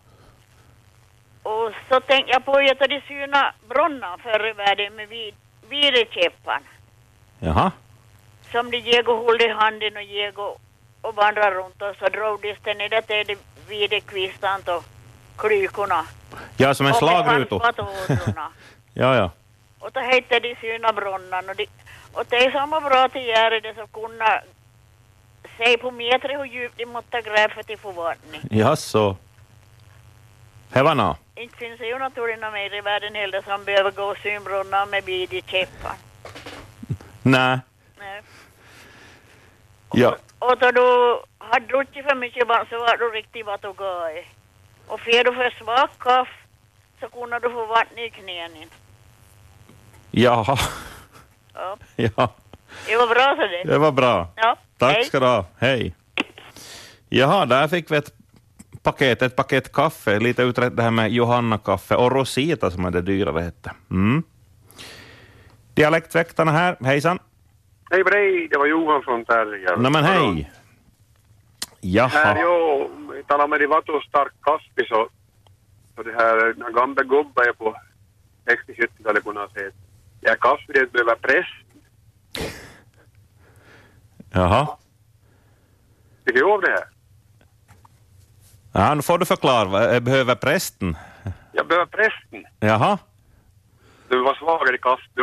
Och 1.43 1.73
så 1.89 2.01
tänkte 2.01 2.33
jag 2.33 2.45
på 2.45 2.53
att 2.53 2.89
de 2.91 3.01
syna 3.09 3.55
brunnar 3.69 4.19
förr 4.19 4.47
i 4.47 4.53
världen 4.53 4.97
med 4.97 5.09
vid, 5.09 5.35
videkäppan. 5.69 6.63
Jaha. 7.39 7.73
Som 8.53 8.71
de 8.71 8.79
gick 8.79 9.09
och 9.09 9.25
höll 9.25 9.43
i 9.43 9.49
handen 9.49 9.97
och 9.97 10.03
gick 10.03 10.39
och, 10.39 11.15
vandrade 11.15 11.57
runt 11.57 11.83
och 11.83 11.97
så 11.99 12.09
drog 12.09 12.43
de 12.43 12.57
sig 12.65 12.75
ner 12.75 13.01
till 13.01 13.27
de 13.27 13.37
videkvistan 13.69 14.61
och 14.67 14.85
klykorna. 15.37 16.07
Ja, 16.57 16.75
som 16.75 16.87
en 16.87 16.95
slagruta. 16.95 17.73
Ja, 18.95 19.17
ja. 19.17 19.31
Och 19.79 19.93
då 19.93 20.01
hette 20.01 20.41
de 20.41 20.57
syna 20.61 20.93
brunnan 20.93 21.49
och, 21.49 21.57
de, 21.57 21.67
och 22.17 22.25
det 22.29 22.37
är 22.37 22.51
samma 22.51 22.81
bra 22.81 23.09
till 23.09 23.27
göra 23.27 23.61
det 23.61 23.75
så 23.75 23.87
kunna 23.87 24.41
se 25.59 25.79
på 25.79 25.91
metret 25.91 26.41
hur 26.41 26.45
djupt 26.45 26.79
de 26.79 26.87
måste 26.87 27.23
gräva 27.23 27.55
för 27.55 27.73
att 27.73 27.81
få 27.81 27.93
vatten. 27.93 28.41
Jaså. 28.51 29.17
Det 30.73 30.83
var 30.83 30.95
nå. 30.95 31.17
Inte 31.35 31.57
finns 31.57 31.79
det 31.79 31.87
ju 31.87 31.99
naturligtvis 31.99 32.53
mer 32.53 32.75
i 32.75 32.81
världen 32.81 33.15
heller 33.15 33.43
som 33.43 33.65
behöver 33.65 33.91
gå 33.91 34.15
synbrunnar 34.23 34.87
med 34.87 35.05
videkäppan. 35.05 35.97
Nej. 37.23 37.59
Nej. 37.99 38.23
Ja. 39.93 40.17
Och 40.39 40.59
då 40.61 40.71
du 40.71 40.81
har 41.39 41.61
druckit 41.61 42.05
för 42.05 42.15
mycket 42.15 42.49
vatten 42.49 42.67
så 42.71 42.79
var 42.79 42.97
du 42.97 43.11
riktigt 43.11 43.47
vattugai. 43.47 44.25
Och 44.87 45.01
får 45.01 45.25
du 45.25 45.33
för 45.35 45.51
svag 45.51 45.89
kaffe 45.99 46.33
så 47.01 47.09
kunde 47.09 47.39
du 47.39 47.51
få 47.51 47.67
vatten 47.67 47.99
i 47.99 48.11
knäna. 48.11 48.67
Jaha. 50.11 50.59
Ja. 51.57 51.77
Ja, 51.97 52.35
Det 52.87 52.97
var 52.97 53.07
bra 53.07 53.37
så 53.37 53.43
det. 53.47 53.73
det 53.73 53.79
var 53.79 53.93
bra. 53.93 54.29
Ja. 54.37 54.57
Tack 54.79 54.95
Hej. 54.95 55.05
ska 55.05 55.21
du 55.21 55.27
ha. 55.27 55.45
Hej. 55.59 55.95
Jaha, 57.09 57.47
där 57.47 57.69
fick 57.69 57.91
vi 57.91 57.97
ett 57.97 58.13
paket, 58.83 59.23
ett 59.23 59.37
paket 59.37 59.73
kaffe, 59.73 60.19
lite 60.19 60.43
utrett 60.43 60.77
det 60.77 60.83
här 60.83 60.91
med 60.91 61.11
Johanna-kaffe 61.11 61.95
och 61.97 62.13
Rosita 62.13 62.71
som 62.71 62.85
är 62.85 62.91
det 62.91 63.01
dyrare 63.01 63.41
hette. 63.43 63.73
Mm. 63.91 64.23
Dialektväktarna 65.75 66.53
här, 66.53 66.77
hejsan. 66.81 67.19
Hej 67.91 68.05
på 68.05 68.11
dig, 68.11 68.49
det 68.51 68.59
var 68.59 68.67
Johan 68.67 69.03
från 69.03 69.25
Tärjärv. 69.25 69.81
Nej 69.83 69.91
men 69.93 70.05
hej. 70.05 70.43
Här 70.43 70.51
Jaha. 71.81 72.39
jag 72.39 72.89
talar 73.27 73.49
med 73.49 73.61
de 73.61 73.67
var 73.67 73.83
så 73.87 74.01
stark 74.09 74.33
kaffe 74.43 74.89
så, 74.89 75.09
så 75.97 76.03
det 76.03 76.13
här, 76.13 76.55
när 76.57 76.71
gamla 76.71 77.03
gubbar 77.03 77.49
är 77.49 77.53
på 77.53 77.77
60-70-talet 78.69 79.25
kunde 79.25 79.49
säga 79.55 79.67
ja 79.67 79.73
kaffe 80.35 80.73
det 80.73 80.93
behöver 80.93 81.15
press. 81.15 81.47
Jaha. 84.33 84.77
Tycker 86.27 86.41
du 86.41 86.45
om 86.47 86.61
det 86.61 86.71
här? 86.71 86.85
Ja, 88.73 88.95
nu 88.95 89.03
får 89.03 89.19
du 89.19 89.25
förklara. 89.27 89.65
vad- 89.65 90.03
Behöver 90.03 90.35
prästen? 90.35 90.97
Jag 91.53 91.67
behöver 91.67 91.87
prästen. 91.87 92.45
Jaha. 92.61 92.99
Du 94.09 94.23
vara 94.23 94.35
svagare 94.37 94.75
i 94.75 94.79
kaffe, 94.79 95.03
du 95.15 95.23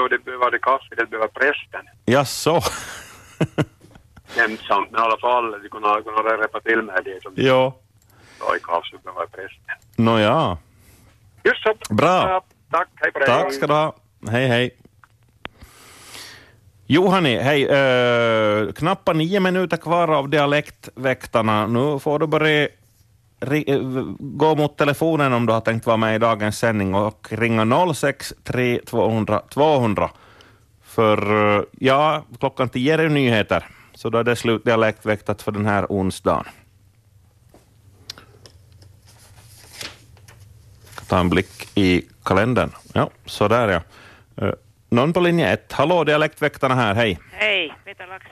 det 0.51 0.59
kaffe, 0.59 0.95
det 0.97 1.05
behöver 1.09 1.27
prästen. 1.27 1.85
Jaså? 2.05 2.61
Jämtsamt, 4.37 4.91
men 4.91 5.01
i 5.01 5.03
alla 5.03 5.17
fall, 5.17 5.51
du 5.51 5.69
kunde, 5.69 6.01
kunde 6.03 6.37
rätta 6.43 6.59
till 6.59 6.81
med 6.81 7.01
det 7.05 7.21
som 7.23 7.35
du 7.35 7.47
Jo. 7.47 7.73
sa 8.39 8.55
i 8.55 8.59
kaffe, 8.59 8.87
så 8.91 8.97
behöver 8.97 9.25
prästen. 9.25 9.75
Nåja. 9.95 10.57
Just 11.43 11.63
så. 11.63 11.93
Bra. 11.93 12.41
Tack, 12.71 12.87
hej 12.95 13.11
på 13.11 13.19
dig. 13.19 13.27
Tack 13.27 13.53
ska 13.53 13.67
du 13.67 13.73
ha. 13.73 13.95
Hej, 14.31 14.47
hej. 14.47 14.77
Johani, 16.85 17.37
hej. 17.37 17.65
Eh, 17.65 18.67
äh, 18.67 18.73
knappt 18.73 19.15
nio 19.15 19.39
minuter 19.39 19.77
kvar 19.77 20.07
av 20.07 20.29
dialektväktarna. 20.29 21.67
Nu 21.67 21.99
får 21.99 22.19
du 22.19 22.27
börja 22.27 22.67
eh, 23.41 23.79
gå 24.19 24.55
mot 24.55 24.77
telefonen 24.77 25.33
om 25.33 25.45
du 25.45 25.53
har 25.53 25.61
tänkt 25.61 25.85
vara 25.85 25.97
med 25.97 26.15
i 26.15 26.19
dagens 26.19 26.57
sändning 26.57 26.95
och 26.95 27.27
ringa 27.31 27.93
063 27.93 28.79
200 28.85 29.41
200. 29.49 30.09
För 30.83 31.17
eh, 31.57 31.63
ja, 31.79 32.23
klockan 32.39 32.69
tio 32.69 32.93
är 32.93 32.97
det 32.97 33.09
nyheter, 33.09 33.65
så 33.93 34.09
då 34.09 34.17
är 34.17 34.23
det 34.23 34.35
slut 34.35 34.65
dialektväktat 34.65 35.41
för 35.41 35.51
den 35.51 35.65
här 35.65 35.85
onsdagen. 35.89 36.45
ta 41.07 41.19
en 41.19 41.29
blick 41.29 41.77
i 41.77 42.01
kalendern. 42.23 42.69
Ja, 42.93 43.09
så 43.25 43.47
där 43.47 43.81
ja. 44.35 44.53
Någon 44.93 45.13
på 45.13 45.19
linje 45.19 45.53
ett. 45.53 45.71
Hallå, 45.71 46.03
Dialektväktarna 46.03 46.75
här, 46.75 46.93
hej. 46.95 47.19
Hej, 47.31 47.73
Veta 47.85 48.05
Lax 48.05 48.25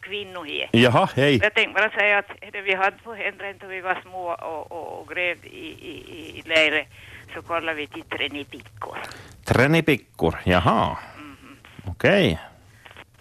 kvinnohie. 0.00 0.68
Jaha, 0.72 1.08
hej. 1.16 1.38
Jag 1.42 1.54
tänkte 1.54 1.80
bara 1.80 1.90
säga 1.90 2.18
att 2.18 2.26
det 2.52 2.60
vi 2.60 2.74
hade 2.74 2.96
på 3.04 3.14
händerna 3.14 3.52
då 3.60 3.66
vi 3.66 3.80
var 3.80 3.98
små 4.02 4.28
och, 4.32 4.72
och, 4.72 5.00
och 5.00 5.08
grävde 5.08 5.48
i, 5.48 5.66
i, 5.68 6.38
i 6.38 6.42
läre 6.48 6.86
så 7.34 7.42
kollade 7.42 7.74
vi 7.74 7.86
till 7.86 8.02
trenipickor. 8.02 8.98
Trenipickor, 9.44 10.38
jaha. 10.44 10.96
Okej, 11.86 12.38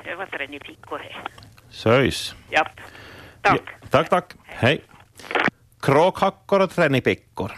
Det 0.04 0.16
var 0.16 0.26
trenipickor 0.26 1.00
här. 1.00 1.24
söjs. 1.70 2.36
Japp. 2.52 2.68
Tack. 3.42 3.62
Ja, 3.82 3.88
tack, 3.90 4.10
tack. 4.10 4.34
Hej. 4.46 4.82
Kråkhackor 5.82 6.60
och 6.62 6.70
trenipickor. 6.72 7.52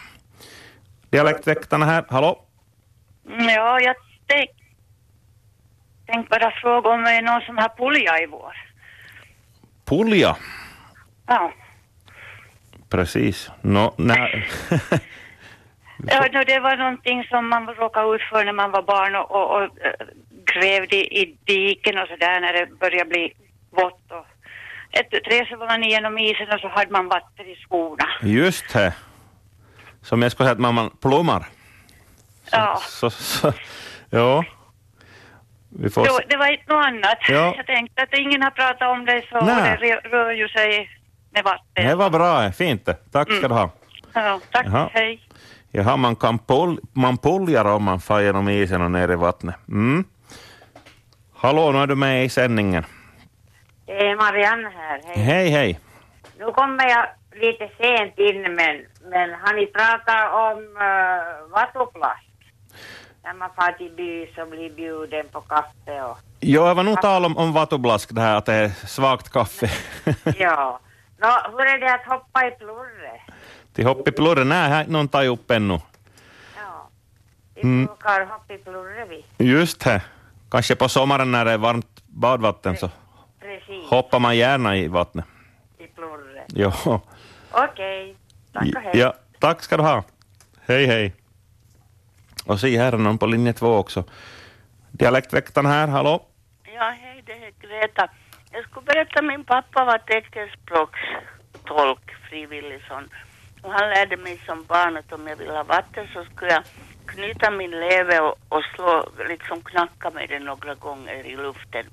Dialektväktarna 1.10 1.86
här, 1.86 2.06
hallå? 2.10 2.46
Mm, 3.30 3.46
Ja, 3.50 3.80
jag 3.80 3.96
tänkte 4.30 4.54
tänk 6.08 6.30
bara 6.30 6.52
fråga 6.52 6.89
om 6.89 7.04
det 7.04 7.12
är 7.12 7.22
någon 7.22 7.42
som 7.42 7.58
har 7.58 7.70
pulja 7.78 8.22
i 8.22 8.26
vår. 8.26 8.54
Pulja, 9.86 10.36
Ja. 11.28 11.54
precis. 12.89 13.50
När, 13.62 13.88
Ja, 16.08 16.28
no, 16.34 16.44
det 16.44 16.60
var 16.60 16.78
någonting 16.78 17.24
som 17.24 17.50
man 17.50 17.68
råkade 17.68 18.15
ut 18.15 18.22
för 18.22 18.46
när 18.46 18.54
man 18.54 18.72
var 18.72 18.82
barn 18.82 19.15
och, 19.15 19.32
och, 19.32 19.56
och 19.56 19.63
äh, 19.63 20.08
grävde 20.46 20.96
i 20.96 21.38
diken 21.46 21.98
och 21.98 22.08
sådär 22.08 22.39
när 22.39 22.54
det 22.54 22.80
började 22.80 23.10
bli 23.10 23.34
vått. 23.70 24.12
Och 24.12 24.26
ett, 24.92 25.24
tre 25.24 25.46
så 25.50 25.58
var 25.58 25.68
man 25.68 25.84
igenom 25.84 26.18
isen 26.18 26.52
och 26.52 26.60
så 26.60 26.68
hade 26.68 26.92
man 26.92 27.08
vatten 27.08 27.46
i 27.46 27.56
skorna. 27.56 28.06
just 28.22 28.74
det. 28.74 28.94
Som 30.02 30.22
jag 30.22 30.32
skulle 30.32 30.46
säga 30.48 30.54
att 30.54 30.60
mamman 30.60 30.89
plummar. 31.02 31.46
Ja, 32.52 32.80
Så, 32.88 33.10
så, 33.10 33.54
ja. 34.10 34.43
Vi 35.69 35.89
får 35.89 36.04
det, 36.04 36.26
det 36.30 36.38
var 36.38 36.52
inte 36.52 36.74
något 36.74 36.86
annat. 36.86 37.17
Ja. 37.30 37.54
Jag 37.58 37.65
tänkte 37.65 38.04
att 38.04 38.13
ingen 38.13 38.41
har 38.41 38.52
pratat 38.52 38.88
om 38.91 39.06
det 39.06 39.24
så 39.30 39.45
Nej. 39.45 39.78
det 39.82 39.86
rö- 39.88 40.10
rör 40.10 40.32
ju 40.32 40.48
sig 40.48 40.89
med 41.32 41.43
vatten. 41.43 41.88
Det 41.88 41.95
var 41.95 42.10
bra, 42.10 42.52
fint. 42.52 42.89
Tack 43.12 43.32
ska 43.34 43.48
du 43.48 43.54
ha. 43.54 43.69
Ja, 44.13 44.39
tack, 44.52 44.65
Jaha. 44.65 44.89
hej. 44.93 45.22
Jaha, 45.72 45.98
man 45.98 46.15
kan 46.15 46.39
pul, 46.39 46.80
man 46.93 47.17
puljar 47.17 47.65
om 47.65 47.84
man 47.84 48.00
far 48.00 48.22
genom 48.22 48.50
isen 48.50 48.82
och 48.82 48.91
ner 48.91 49.12
i 49.12 49.15
vattnet. 49.15 49.56
Mm. 49.67 50.04
Hallå, 51.36 51.72
nu 51.72 51.78
är 51.80 51.88
du 51.88 51.95
med 51.95 52.26
i 52.26 52.30
sändningen. 52.30 52.86
Det 53.86 53.91
är 54.08 54.15
Marianne 54.15 54.69
här. 54.78 55.02
Hej. 55.06 55.24
Hej, 55.24 55.50
hej. 55.50 55.80
Nu 56.39 56.45
kommer 56.52 56.89
jag 56.89 57.06
lite 57.34 57.69
sent 57.78 58.17
in, 58.17 58.41
men, 58.41 58.86
men 59.12 59.30
har 59.41 59.54
ni 59.56 59.65
pratat 59.65 60.34
om 60.34 60.58
uh, 60.63 61.52
vattuplast? 61.52 62.29
När 63.23 63.34
man 63.34 63.49
far 63.55 63.71
till 63.71 63.91
by 63.91 64.27
så 64.36 64.45
blir 64.45 64.69
bjuden 64.69 65.25
på 65.32 65.41
kaffe 65.41 66.01
och... 66.01 66.17
Jo, 66.39 66.65
jag 66.67 66.75
var 66.75 66.84
nog 66.84 67.01
tal 67.01 67.25
om, 67.25 67.38
om 67.38 67.53
vatublask, 67.53 68.10
det 68.15 68.21
här 68.21 68.36
att 68.36 68.45
det 68.45 68.53
är 68.53 68.69
svagt 68.69 69.29
kaffe. 69.29 69.69
ja. 70.39 70.79
Nå, 71.17 71.27
hur 71.51 71.62
är 71.67 71.79
det 71.79 71.93
att 71.93 72.05
hoppa 72.05 72.47
i 72.47 72.51
plurre? 72.51 73.21
Till 73.73 73.86
hopp 73.86 74.08
i 74.08 74.12
plurren, 74.12 74.49
nej, 74.49 74.69
här, 74.69 74.86
någon 74.88 75.08
tar 75.08 75.25
upp 75.25 75.51
ännu. 75.51 75.79
Vi 77.55 77.62
Mm. 77.62 77.86
brukar 77.86 78.25
hoppa 78.25 78.53
i 78.53 78.58
plurre 78.58 79.05
vi. 79.05 79.25
Just 79.45 79.79
det. 79.84 80.01
Kanske 80.51 80.75
på 80.75 80.89
sommaren 80.89 81.32
när 81.32 81.45
det 81.45 81.51
är 81.51 81.58
varmt 81.58 82.01
badvatten 82.08 82.77
så 82.77 82.89
Precis, 83.39 83.89
hoppar 83.89 84.19
man 84.19 84.38
gärna 84.38 84.77
i 84.77 84.88
vattnet. 84.88 85.25
i 85.77 85.88
plurre. 85.88 86.43
Jo. 86.47 86.71
Okej, 87.51 88.15
tack 88.53 88.63
och 88.75 88.82
hej. 88.82 88.91
Ja, 88.99 89.13
tack 89.39 89.62
ska 89.62 89.77
du 89.77 89.84
ha. 89.84 90.03
Hej, 90.67 90.86
hej. 90.86 91.13
Och 92.45 92.60
se, 92.60 92.78
här 92.78 92.93
är 92.93 92.97
någon 92.97 93.17
på 93.17 93.25
linje 93.25 93.54
två 93.54 93.75
också. 93.75 94.04
Dialektväktaren 94.91 95.65
här, 95.67 95.88
hallå? 95.88 96.25
Ja, 96.75 96.93
hej, 97.02 97.23
det 97.25 97.32
är 97.34 97.52
Greta. 97.62 98.08
Jag 98.52 98.63
skulle 98.63 98.86
berätta, 98.86 99.21
min 99.21 99.43
pappa 99.43 99.86
var 99.86 99.97
teckenspråkstolk, 99.97 102.12
frivillig 102.30 102.82
sån. 102.88 103.10
Och 103.62 103.71
han 103.71 103.89
lärde 103.89 104.17
mig 104.17 104.41
som 104.45 104.63
barn 104.63 104.97
att 104.97 105.13
om 105.13 105.28
jag 105.28 105.36
ville 105.36 105.52
ha 105.54 105.63
vatten 105.63 106.08
så 106.13 106.25
skulle 106.36 106.52
jag 106.52 106.63
knyta 107.06 107.52
min 107.52 107.71
leve 107.71 108.19
och, 108.19 108.36
och 108.49 108.63
slå, 108.75 109.10
liksom 109.30 109.62
knacka 109.62 110.10
med 110.10 110.30
den 110.30 110.45
några 110.45 110.75
gånger 110.75 111.25
i 111.25 111.36
luften. 111.36 111.86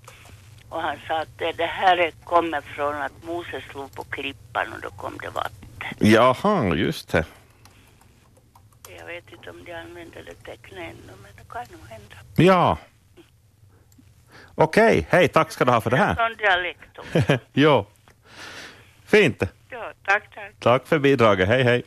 Och 0.69 0.83
han 0.83 0.97
sa 1.09 1.21
att 1.21 1.39
det, 1.39 1.53
det 1.53 1.67
här 1.67 1.97
är- 1.97 2.13
kommer 2.25 2.61
från 2.61 2.95
att 3.03 3.25
Moses 3.25 3.65
slog 3.65 3.95
på 3.95 4.05
klippan 4.05 4.73
och 4.73 4.81
då 4.83 4.91
kom 4.91 5.19
det 5.23 5.29
vatten. 5.31 5.53
Jaha, 5.99 6.75
just 6.75 7.13
det. 7.13 7.25
Jag 9.07 9.13
vet 9.13 9.33
inte 9.33 9.51
om 9.51 9.65
de 9.65 9.73
använder 9.73 10.23
det 10.23 10.35
tecknet 10.35 10.79
ännu, 10.79 11.13
men 11.23 11.31
det 11.37 11.53
kan 11.53 11.65
nog 11.73 11.89
hända. 11.89 12.17
Ja. 12.37 12.79
Okej, 14.55 15.07
hej, 15.11 15.29
tack 15.29 15.53
ska 15.53 15.65
du 15.65 15.73
ha 15.73 15.81
för 15.81 15.91
det 15.91 15.97
här. 15.97 16.15
Sån 16.15 16.37
dialekt. 16.37 17.43
jo. 17.53 17.87
Fint. 19.05 19.43
Ja, 19.71 19.93
tack, 20.05 20.35
tack. 20.35 20.53
Tack 20.61 20.87
för 20.87 20.99
bidraget, 20.99 21.49
hej 21.49 21.63
hej. 21.63 21.83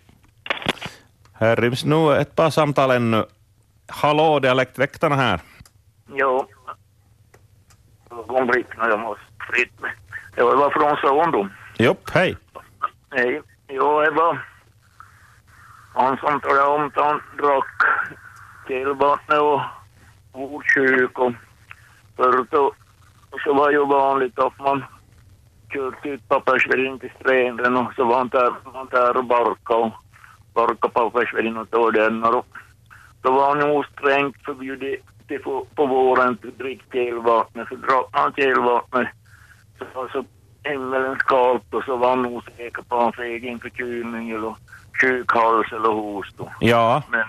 Här 1.34 1.56
ryms 1.56 1.86
nu 1.86 2.16
ett 2.16 2.36
par 2.36 2.50
samtal 2.50 2.92
ännu. 2.92 3.26
Hallå, 3.88 4.40
dialektväktarna 4.40 5.16
här. 5.16 5.40
Jo. 6.14 6.48
Ögonblick 8.12 8.78
när 8.78 8.90
jag 8.90 9.00
måste 9.00 9.24
fritt 9.54 9.82
mig. 9.82 9.92
Jag 10.36 10.58
var 10.58 10.70
från 10.70 10.98
Såndom. 10.98 11.54
Jopp, 11.78 12.10
hej. 12.10 12.38
Nej, 13.12 13.42
jo, 13.68 14.02
det 14.02 14.12
var 14.12 14.46
han 16.00 16.18
som 16.18 16.40
talade 16.40 16.68
om 16.68 16.88
att 16.88 16.96
han 16.96 17.22
drack 17.38 17.82
killvattnet 18.68 19.40
och 19.40 19.62
var 20.32 20.74
sjuk. 20.74 21.18
förut 22.16 22.50
så 23.44 23.54
var 23.54 23.72
ju 23.72 23.86
vanligt 23.86 24.40
att 24.40 24.60
man 24.60 24.84
körde 25.74 26.10
ut 26.10 26.28
pappersveden 26.28 27.00
till 27.00 27.12
stränderna 27.20 27.80
och 27.80 27.94
så 27.96 28.04
var 28.04 28.18
han 28.18 28.28
där, 28.28 28.54
man 28.74 28.88
där 28.92 29.18
och 29.18 29.26
barkade. 29.26 29.80
och 29.80 29.92
barkade 30.54 30.94
pappersveden 30.94 31.58
och 31.58 31.70
tog 31.72 31.94
den 31.94 32.24
och 32.24 32.46
då 33.22 33.32
var 33.32 33.56
han 33.56 33.74
ju 33.74 33.84
strängt 33.84 34.46
förbjudet 34.46 35.00
till 35.28 35.40
på, 35.40 35.66
på 35.76 35.86
våren 35.86 36.30
att 36.30 36.58
dricka 36.58 36.92
killvattnet 36.92 37.68
för 37.68 37.76
drack 37.76 38.10
man 38.14 38.34
killvattnet 38.34 39.08
så 39.80 39.86
var 39.94 40.10
så 40.10 40.26
himmelens 40.64 41.24
kallt 41.24 41.74
och 41.74 41.84
så 41.84 41.96
var 41.96 42.10
han 42.10 42.26
osäker 42.26 42.82
på 42.82 42.96
hans 42.96 43.20
egen 43.20 43.60
förkylning 43.60 44.30
eller 44.30 44.56
sjuk 45.02 45.32
hals 45.32 45.72
eller 45.72 45.90
hosta. 45.90 46.44
Ja, 46.60 47.04
Men, 47.12 47.24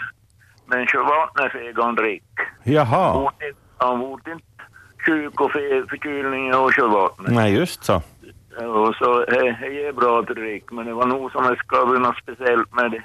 men 0.66 0.86
sjövattnet 0.86 1.52
fick 1.52 1.78
han 1.78 1.94
dricka. 1.94 2.42
jaha. 2.64 3.30
Han 3.78 4.00
vart 4.00 4.26
inte 4.28 4.44
sjuk 5.06 5.40
och 5.40 5.50
förkylning 5.52 6.54
och 6.54 6.74
sjövattnet. 6.74 7.32
Nej, 7.32 7.54
just 7.54 7.84
så. 7.84 8.02
Och 8.56 8.94
så 8.94 9.24
det 9.24 9.56
det 9.60 9.86
är 9.86 9.92
bra 9.92 10.20
att 10.20 10.26
dricka, 10.26 10.74
men 10.74 10.86
det 10.86 10.92
var 10.94 11.06
nog 11.06 11.32
som 11.32 11.44
det 11.44 11.56
ska 11.56 11.86
bli 11.86 11.98
något 11.98 12.16
speciellt 12.16 12.72
med 12.74 12.90
det, 12.90 13.02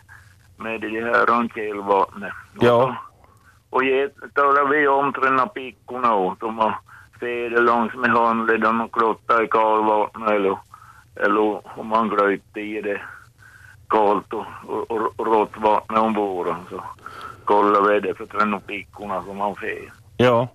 med 0.63 0.81
det 0.81 1.01
här 1.05 1.25
rankilvattnet. 1.25 2.33
Ja. 2.59 2.95
Och 3.69 3.83
ge, 3.83 4.09
talar 4.33 4.67
vi 4.69 4.87
om 4.87 5.13
träna 5.13 5.47
pickorna 5.47 6.15
åt 6.15 6.39
dem 6.39 6.59
och 6.59 6.71
fäder 7.19 7.61
långs 7.61 7.93
med 7.95 8.09
handleden 8.11 8.81
och 8.81 8.91
klotta 8.91 9.43
i 9.43 9.47
kalvattnet 9.47 10.31
eller, 10.31 10.57
eller 11.15 11.79
om 11.79 11.87
man 11.87 12.09
gröt 12.09 12.57
i 12.57 12.81
det 12.81 13.01
kallt 13.87 14.33
och, 14.33 14.45
och, 14.67 14.91
och, 14.91 15.27
rått 15.27 15.57
vatten 15.57 15.97
om 15.97 16.13
våren 16.13 16.55
så 16.69 16.83
kollar 17.45 17.81
vi 17.81 17.99
det 17.99 18.15
för 18.15 18.25
träna 18.25 18.59
pickorna 18.59 19.23
som 19.23 19.37
man 19.37 19.55
får. 19.55 19.93
Ja. 20.17 20.47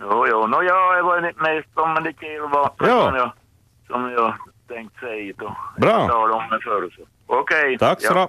Jo, 0.00 0.26
jo, 0.30 0.46
nå 0.46 0.62
ja, 0.62 0.96
det 0.96 1.02
var 1.02 1.20
det 1.20 1.32
mest 1.36 1.68
om 1.74 2.04
det 2.04 2.12
killvattnet 2.12 2.90
Ja. 2.90 3.04
som 3.06 3.14
jag, 3.16 3.30
som 3.86 4.10
jag 4.10 4.34
tänkt 4.68 5.00
säga 5.00 5.34
då. 5.38 5.56
Bra. 5.78 6.06
Jag 6.08 6.30
om 6.30 6.42
det 6.50 6.60
förr 6.60 6.90
så. 6.96 7.02
Okej. 7.26 7.78
Tack 7.78 8.02
så 8.02 8.12
ja. 8.14 8.28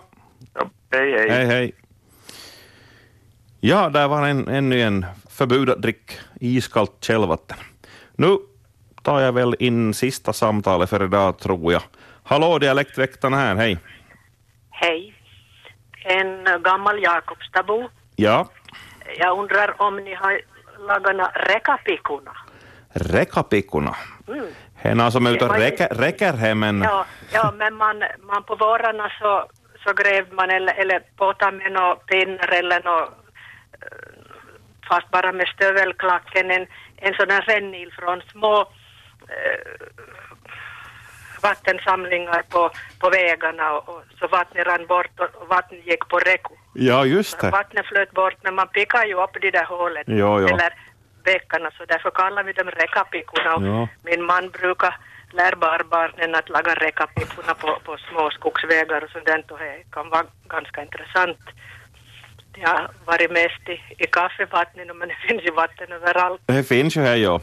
ja. 0.53 0.69
Hej, 0.91 1.11
hej. 1.11 1.29
Hej, 1.29 1.45
hej. 1.45 1.73
Ja, 3.59 3.89
där 3.89 4.07
var 4.07 4.27
en, 4.27 4.47
ännu 4.47 4.81
en 4.81 5.05
förbud 5.29 5.69
att 5.69 5.81
dricka 5.81 6.13
iskallt 6.39 7.03
källvatten. 7.03 7.57
Nu 8.15 8.37
tar 9.01 9.19
jag 9.19 9.33
väl 9.33 9.55
in 9.59 9.93
sista 9.93 10.33
samtalet 10.33 10.89
för 10.89 11.03
idag, 11.03 11.39
tror 11.39 11.73
jag. 11.73 11.81
Hallå, 12.23 12.59
dialektväktarna 12.59 13.37
här, 13.37 13.55
hej. 13.55 13.77
Hej. 14.79 15.13
En 16.03 16.47
gammal 16.63 17.03
Jakobstabo. 17.03 17.89
Ja, 18.15 18.47
Jag 19.19 19.39
undrar 19.39 19.81
om 19.81 19.95
ni 19.97 20.13
har 20.15 20.41
lagat 20.87 21.15
några 21.15 21.31
räkapikkorna? 21.31 22.31
rekapikkorna. 22.93 23.95
Mm. 24.27 24.45
Hena 24.75 25.11
som 25.11 25.25
är 25.25 25.31
ute 25.31 25.45
och 25.45 25.55
räcker, 25.55 25.87
räcker 25.87 26.33
hem 26.33 26.63
en... 26.63 26.81
Ja, 26.81 27.05
ja, 27.33 27.53
men 27.57 27.75
man, 27.75 28.03
man 28.21 28.43
på 28.43 28.55
vårarna 28.55 29.11
så, 29.19 29.45
så 29.83 29.93
grävde 29.93 30.35
man 30.35 30.49
eller, 30.49 30.73
eller 30.73 30.99
potade 31.15 31.57
med 31.57 31.71
några 31.71 31.95
pinnar 31.95 32.51
eller 32.59 32.81
nå 32.83 32.99
eh, 33.81 34.07
fast 34.89 35.11
bara 35.11 35.31
med 35.31 35.47
stövelklacken, 35.47 36.51
en, 36.51 36.67
en 36.97 37.13
sån 37.13 37.29
här 37.29 37.41
rännil 37.41 37.93
från 37.99 38.21
små 38.31 38.61
eh, 39.29 39.87
vattensamlingar 41.49 42.41
på, 42.53 42.61
på 43.01 43.09
vägarna 43.09 43.65
och, 43.75 43.89
och 43.89 44.01
så 44.19 44.27
vattnet 44.27 44.67
rann 44.67 44.85
bort 44.87 45.15
och, 45.19 45.47
vattnet 45.47 45.85
gick 45.89 46.03
på 46.11 46.17
räcko. 46.19 46.53
Ja, 46.73 47.05
just 47.05 47.39
det. 47.41 47.49
Vattnet 47.49 47.85
flöt 47.85 48.11
bort, 48.11 48.37
men 48.43 48.55
man 48.55 48.67
pickar 48.67 49.05
ju 49.05 49.15
upp 49.23 49.35
de 49.41 49.51
där 49.51 49.65
hålen. 49.65 50.03
Jo, 50.07 50.31
jo. 50.41 50.47
Eller 50.47 50.73
bäckarna, 51.23 51.69
så 51.77 51.85
därför 51.85 52.11
kallar 52.11 52.43
vi 52.43 52.53
dem 52.53 52.69
rekapikkorna. 52.81 53.55
Och 53.55 53.63
Ja. 53.67 53.87
Min 54.03 54.23
man 54.31 54.49
brukar 54.49 54.93
lära 55.31 55.55
barnbarnen 55.55 56.35
att 56.35 56.49
laga 56.49 56.73
rekapikkorna 56.75 57.53
på, 57.53 57.79
på 57.85 57.97
små 58.09 58.29
skogsvägar 58.29 59.03
och 59.03 59.09
sådant 59.09 59.51
och 59.51 59.59
det 59.59 59.83
kan 59.91 60.09
vara 60.09 60.25
ganska 60.47 60.81
intressant. 60.81 61.39
Det 62.53 62.61
har 62.67 62.89
varit 63.05 63.31
mest 63.31 63.69
i, 63.69 64.03
i 64.03 64.07
kaffevattnet 64.07 64.95
men 64.95 65.07
det 65.09 65.17
finns 65.27 65.41
ju 65.43 65.51
vatten 65.51 65.91
överallt. 65.91 66.41
Det 66.45 66.63
finns 66.63 66.97
ju 66.97 67.01
här, 67.01 67.15
ja. 67.15 67.41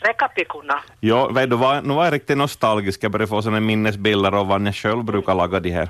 Rekapikkorna. 0.00 0.80
Ja, 1.00 1.28
vet 1.28 1.50
du 1.50 1.56
vad, 1.56 1.84
nu 1.84 1.94
var 1.94 2.04
jag 2.04 2.14
riktigt 2.14 2.38
nostalgisk. 2.38 3.04
Jag 3.04 3.10
började 3.12 3.28
få 3.28 3.42
såna 3.42 3.60
minnesbilder 3.60 4.32
av 4.32 4.46
vad 4.46 4.66
jag 4.66 4.74
själv 4.74 5.04
brukar 5.04 5.34
laga 5.34 5.60
de 5.60 5.70
här 5.70 5.88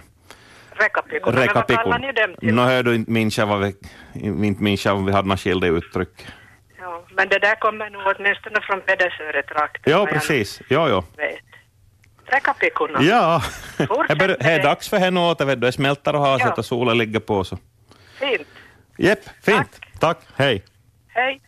Rekapikkorna. 0.73 1.41
Men 1.41 1.55
vad 1.55 1.67
kallar 1.67 1.99
ni 1.99 2.13
dem 2.13 2.35
till? 2.41 2.55
Nå, 2.55 2.63
hör 2.63 2.83
du, 2.83 2.95
inte 2.95 3.11
minns 3.11 3.39
jag 3.39 3.47
vad 3.47 3.61
vi, 3.61 3.75
inte 4.47 4.63
minns 4.63 4.87
jag 4.87 4.97
om 4.97 5.07
vi 5.07 5.13
hade 5.13 5.29
några 5.29 5.37
skilda 5.37 5.67
uttryck. 5.67 6.27
Ja, 6.81 7.05
men 7.17 7.29
det 7.29 7.39
där 7.39 7.55
kommer 7.55 7.91
nog 7.91 8.03
åtminstone 8.17 8.61
från 8.63 8.81
Pedersöretrakten. 8.81 9.93
Ja, 9.93 10.07
precis. 10.07 10.61
Ja, 10.69 10.89
ja. 10.89 11.05
vet. 11.17 11.41
Ja, 13.01 13.43
det 14.09 14.37
är 14.41 14.63
dags 14.63 14.89
för 14.89 14.97
henne 14.97 15.21
åt, 15.21 15.41
vet 15.41 15.61
du. 15.61 15.67
Det 15.67 15.73
smälter 15.73 16.15
och 16.15 16.21
haset 16.21 16.47
Ja. 16.47 16.55
och 16.55 16.65
solen 16.65 16.99
ligger 16.99 17.21
på. 17.21 17.45
Så. 17.45 17.59
Fint. 18.21 18.49
Jepp, 18.99 19.21
fint. 19.43 19.81
Tack. 20.01 20.19
Hej. 20.37 20.65
Hej. 21.09 21.41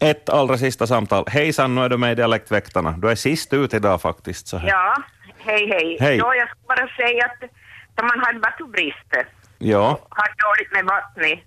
Ett 0.00 0.28
allra 0.28 0.56
sista 0.58 0.86
samtal. 0.86 1.24
Hejsan, 1.28 1.74
nu 1.74 1.80
är 1.84 1.88
du 1.88 1.96
med 1.96 2.12
i 2.12 2.14
Dialektväktarna. 2.14 2.90
Du 2.98 3.10
är 3.10 3.14
sist 3.14 3.52
ut 3.52 3.74
idag 3.74 4.02
faktiskt. 4.02 4.48
Så 4.48 4.56
här. 4.58 4.68
Ja, 4.68 4.96
hej 5.38 5.68
hej. 5.68 5.96
Hej. 6.00 6.16
Ja, 6.16 6.34
jag 6.34 6.48
ska 6.48 6.58
bara 6.68 6.88
säga 6.96 7.24
att 7.26 7.50
när 7.96 8.04
man 8.04 8.20
har 8.24 8.32
vattenbrist, 8.40 9.12
Ja. 9.58 10.00
har 10.10 10.28
dåligt 10.44 10.72
med 10.72 10.84
vatten, 10.84 11.38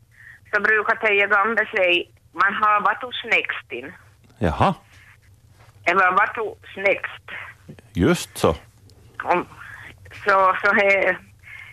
så 0.54 0.62
brukar 0.62 0.96
Teija 0.96 1.28
Gambe 1.28 1.66
säga 1.76 2.04
man 2.34 2.54
har 2.54 2.82
vatusnäckstin. 2.82 3.94
Jaha, 4.40 4.74
Eller 5.86 6.12
vatusnäckst. 6.12 7.26
just 7.94 8.38
så. 8.38 8.56
Om, 9.24 9.46
så 10.26 10.56
så 10.64 10.74
he, 10.74 11.18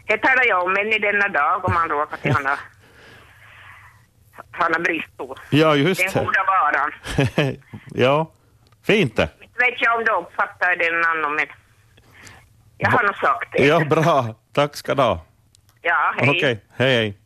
he 0.06 0.18
talar 0.18 0.44
jag 0.48 0.64
om 0.64 0.76
än 0.76 0.86
i 0.92 0.98
denna 0.98 1.28
dag 1.28 1.64
om 1.64 1.74
man 1.74 1.88
råkar 1.88 2.16
till 2.16 2.32
hana, 2.32 2.58
hana 4.50 4.78
brist 4.78 5.16
på. 5.16 5.36
Ja, 5.50 5.76
just 5.76 6.00
Den 6.00 6.12
det. 6.12 6.24
goda 6.24 6.44
varan. 6.44 6.92
ja, 7.94 8.30
fint 8.86 9.16
det. 9.16 9.28
Vet 9.58 9.74
jag 9.82 9.98
om 9.98 10.04
du 10.04 10.12
uppfattar 10.12 10.76
den 10.76 11.04
annan, 11.04 11.34
men 11.34 11.46
jag 12.78 12.90
har 12.90 13.02
nog 13.02 13.16
sagt 13.16 13.52
det. 13.52 13.66
Ja, 13.66 13.80
bra. 13.84 14.34
Tack 14.52 14.76
ska 14.76 14.94
du 14.94 15.02
ha. 15.02 15.20
Ja, 15.82 16.14
hej. 16.16 16.28
Okej, 16.30 16.64
hej 16.76 16.96
hej. 16.96 17.18